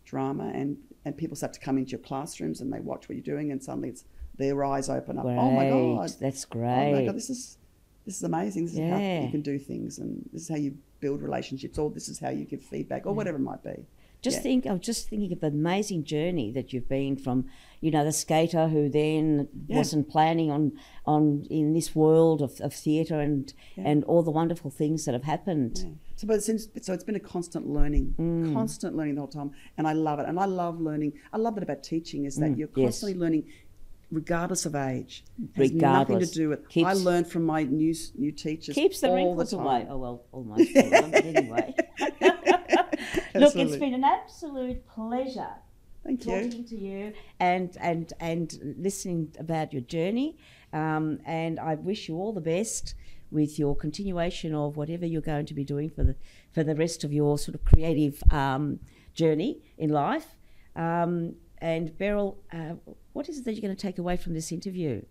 drama 0.05 0.51
and 0.53 0.77
and 1.05 1.15
people 1.15 1.35
start 1.35 1.53
to 1.53 1.59
come 1.59 1.77
into 1.77 1.91
your 1.91 1.99
classrooms 1.99 2.61
and 2.61 2.73
they 2.73 2.79
watch 2.79 3.07
what 3.07 3.15
you're 3.15 3.35
doing 3.35 3.51
and 3.51 3.63
suddenly 3.63 3.89
it's 3.89 4.05
their 4.37 4.63
eyes 4.63 4.89
open 4.89 5.17
up. 5.19 5.25
Oh 5.25 5.27
great. 5.27 5.37
oh 5.37 5.51
my 5.51 5.69
god. 5.69 6.11
That's 6.19 6.45
great. 6.45 6.89
oh 6.89 6.91
my 6.93 7.05
god 7.05 7.15
this 7.15 7.29
is 7.29 7.57
this 8.05 8.17
is 8.17 8.23
amazing. 8.23 8.65
This 8.65 8.73
is 8.73 8.79
how 8.79 8.97
you 8.97 9.29
can 9.29 9.41
do 9.41 9.59
things 9.59 9.99
and 9.99 10.27
this 10.33 10.43
is 10.43 10.49
how 10.49 10.55
you 10.55 10.75
build 10.99 11.21
relationships 11.21 11.77
or 11.77 11.89
this 11.91 12.09
is 12.09 12.19
how 12.19 12.29
you 12.29 12.45
give 12.45 12.61
feedback 12.63 13.05
or 13.05 13.13
whatever 13.13 13.37
it 13.37 13.41
might 13.41 13.63
be 13.63 13.85
Just 14.21 14.37
Yeah. 14.37 14.41
think, 14.43 14.67
I 14.67 14.73
was 14.73 14.81
just 14.81 15.07
thinking 15.09 15.31
of 15.31 15.39
the 15.39 15.47
amazing 15.47 16.03
journey 16.03 16.51
that 16.51 16.73
you've 16.73 16.89
been 16.89 17.15
from, 17.15 17.45
you 17.79 17.89
know, 17.89 18.03
the 18.03 18.11
skater 18.11 18.67
who 18.67 18.89
then 18.89 19.47
Yeah. 19.67 19.77
wasn't 19.77 20.09
planning 20.09 20.51
on 20.51 20.73
on 21.05 21.45
in 21.49 21.73
this 21.73 21.95
world 21.95 22.41
of, 22.41 22.59
of 22.61 22.73
theatre 22.73 23.19
and 23.21 23.53
and 23.77 24.03
all 24.03 24.21
the 24.21 24.31
wonderful 24.31 24.69
things 24.71 25.05
that 25.05 25.13
have 25.13 25.23
happened. 25.23 25.79
Yeah. 25.83 25.91
So, 26.17 26.27
but 26.27 26.43
since 26.43 26.67
so 26.81 26.91
it's 26.93 27.05
been 27.05 27.15
a 27.15 27.19
constant 27.21 27.67
learning, 27.69 28.15
Mm. 28.19 28.53
constant 28.53 28.95
learning 28.97 29.15
the 29.15 29.21
whole 29.21 29.27
time, 29.29 29.51
and 29.77 29.87
I 29.87 29.93
love 29.93 30.19
it. 30.19 30.27
And 30.27 30.37
I 30.37 30.45
love 30.45 30.81
learning. 30.81 31.13
I 31.31 31.37
love 31.37 31.55
that 31.55 31.63
about 31.63 31.81
teaching 31.83 32.25
is 32.25 32.35
that 32.37 32.57
you're 32.57 32.67
Mm, 32.67 32.77
yes. 32.77 32.85
constantly 32.87 33.17
learning, 33.17 33.43
regardless 34.11 34.65
of 34.65 34.75
age. 34.75 35.23
It 35.55 35.61
has 35.61 35.71
nothing 35.71 36.19
to 36.19 36.25
do 36.25 36.49
with. 36.49 36.59
I 36.75 36.91
learned 36.93 37.27
from 37.27 37.45
my 37.45 37.63
new 37.63 37.95
new 38.17 38.33
teachers. 38.33 38.75
Keeps 38.75 38.99
the 38.99 39.07
all 39.09 39.15
wrinkles 39.15 39.51
the 39.51 39.59
away. 39.59 39.87
Oh 39.89 39.97
well, 39.97 40.23
almost. 40.33 40.69
all 40.75 40.83
of 43.43 43.53
them, 43.53 43.57
but 43.57 43.59
anyway. 43.59 43.63
Look, 43.63 43.73
it's 43.73 43.79
been 43.79 43.93
an 43.93 44.03
absolute 44.03 44.87
pleasure 44.87 45.55
Thank 46.03 46.25
you. 46.25 46.41
talking 46.43 46.65
to 46.65 46.77
you 46.77 47.13
and 47.39 47.75
and 47.79 48.13
and 48.19 48.75
listening 48.77 49.35
about 49.39 49.73
your 49.73 49.81
journey. 49.81 50.37
Um, 50.71 51.19
and 51.25 51.59
I 51.59 51.75
wish 51.75 52.07
you 52.07 52.15
all 52.17 52.33
the 52.33 52.41
best 52.41 52.95
with 53.31 53.59
your 53.59 53.75
continuation 53.75 54.55
of 54.55 54.77
whatever 54.77 55.05
you're 55.05 55.21
going 55.21 55.45
to 55.45 55.53
be 55.53 55.63
doing 55.63 55.89
for 55.89 56.03
the 56.03 56.15
for 56.51 56.63
the 56.63 56.75
rest 56.75 57.03
of 57.03 57.13
your 57.13 57.37
sort 57.37 57.55
of 57.55 57.63
creative 57.65 58.21
um, 58.31 58.79
journey 59.13 59.61
in 59.77 59.89
life. 59.89 60.35
Um, 60.75 61.35
and 61.61 61.97
Beryl, 61.97 62.37
uh, 62.53 62.75
what 63.13 63.27
is 63.27 63.39
it 63.39 63.45
that 63.45 63.53
you're 63.53 63.61
going 63.61 63.75
to 63.75 63.81
take 63.81 63.99
away 63.99 64.15
from 64.15 64.33
this 64.33 64.51
interview? 64.51 65.01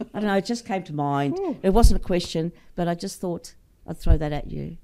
I 0.00 0.20
don't 0.20 0.28
know. 0.28 0.36
It 0.36 0.44
just 0.44 0.64
came 0.64 0.84
to 0.84 0.92
mind. 0.92 1.36
Ooh. 1.40 1.56
It 1.60 1.70
wasn't 1.70 2.00
a 2.00 2.04
question, 2.04 2.52
but 2.76 2.86
I 2.86 2.94
just 2.94 3.20
thought 3.20 3.54
I'd 3.84 3.98
throw 3.98 4.16
that 4.16 4.32
at 4.32 4.50
you 4.50 4.76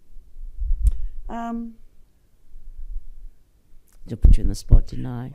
Um, 1.28 1.74
to 4.08 4.16
put 4.16 4.36
you 4.36 4.42
in 4.42 4.48
the 4.48 4.54
spot, 4.54 4.86
didn't 4.88 5.06
I? 5.06 5.32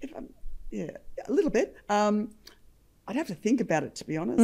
if 0.00 0.12
I'm, 0.16 0.28
yeah, 0.70 0.90
a 1.26 1.32
little 1.32 1.50
bit. 1.50 1.76
Um, 1.88 2.30
I'd 3.08 3.16
have 3.16 3.28
to 3.28 3.34
think 3.34 3.60
about 3.60 3.84
it 3.84 3.94
to 3.96 4.04
be 4.04 4.16
honest. 4.16 4.38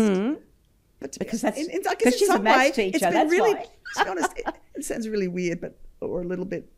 But 1.01 1.13
to 1.13 1.19
be- 1.19 1.25
Mm-hmm. 1.25 1.25
Because 1.25 1.41
that's- 1.43 1.65
in, 1.67 1.71
in, 1.71 1.87
I 1.89 1.95
because 1.95 2.13
guess 2.15 2.23
in 2.23 2.31
a 2.31 2.33
some 2.35 2.45
way, 2.45 2.73
teacher, 2.75 2.97
it's 2.97 3.07
been 3.07 3.29
really. 3.29 3.55
why. 3.55 3.65
to 3.97 4.05
be 4.05 4.11
honest, 4.11 4.33
it, 4.37 4.45
it 4.75 4.85
sounds 4.85 5.09
really 5.09 5.29
weird, 5.29 5.61
but 5.61 5.77
or 6.01 6.21
a 6.23 6.25
little 6.25 6.45
bit 6.45 6.71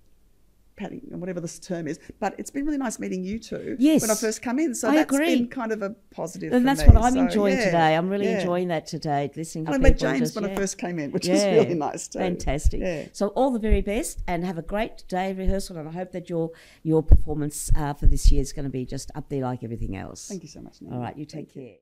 or 0.80 1.18
whatever 1.18 1.40
this 1.40 1.58
term 1.58 1.86
is. 1.86 1.98
But 2.20 2.34
it's 2.38 2.50
been 2.50 2.64
really 2.64 2.78
nice 2.78 2.98
meeting 2.98 3.22
you 3.24 3.38
two 3.38 3.76
Yes. 3.78 4.02
when 4.02 4.10
I 4.10 4.14
first 4.14 4.42
come 4.42 4.58
in. 4.58 4.74
So 4.74 4.88
I 4.88 4.96
that's 4.96 5.12
agree. 5.14 5.36
been 5.36 5.48
kind 5.48 5.72
of 5.72 5.82
a 5.82 5.90
positive. 6.10 6.52
And 6.52 6.66
that's 6.66 6.80
me. 6.82 6.88
what 6.88 6.96
I'm 7.04 7.12
So, 7.14 7.20
enjoying 7.20 7.56
yeah, 7.58 7.64
today. 7.66 7.96
I'm 7.96 8.08
really 8.08 8.26
yeah. 8.26 8.40
enjoying 8.40 8.68
that 8.68 8.86
today, 8.86 9.30
listening 9.36 9.66
to 9.66 9.72
And 9.72 9.84
I 9.84 9.88
met 9.90 9.98
James 9.98 10.20
just- 10.20 10.34
when 10.36 10.44
I 10.44 10.54
first 10.54 10.78
came 10.78 10.98
in, 10.98 11.10
which 11.12 11.28
was 11.28 11.42
really 11.44 11.74
nice 11.74 12.08
too. 12.08 12.18
Fantastic. 12.18 12.80
Yeah. 12.80 13.06
So 13.12 13.28
all 13.28 13.50
the 13.50 13.58
very 13.58 13.80
best, 13.80 14.22
and 14.26 14.44
have 14.44 14.58
a 14.58 14.62
great 14.62 15.04
day 15.08 15.30
of 15.30 15.38
rehearsal. 15.38 15.76
And 15.76 15.88
I 15.88 15.92
hope 15.92 16.12
that 16.12 16.28
your 16.28 16.50
your 16.82 17.02
performance 17.02 17.70
uh, 17.76 17.94
for 17.94 18.06
this 18.06 18.30
year 18.32 18.40
is 18.40 18.52
going 18.52 18.64
to 18.64 18.70
be 18.70 18.84
just 18.84 19.10
up 19.14 19.28
there 19.28 19.42
like 19.42 19.62
everything 19.64 19.96
else. 19.96 20.28
Thank 20.28 20.42
you 20.42 20.48
so 20.48 20.60
much. 20.60 20.80
Nina. 20.80 20.94
All 20.96 21.00
right, 21.02 21.16
you 21.16 21.24
Thank 21.26 21.48
take 21.52 21.54
care. 21.54 21.76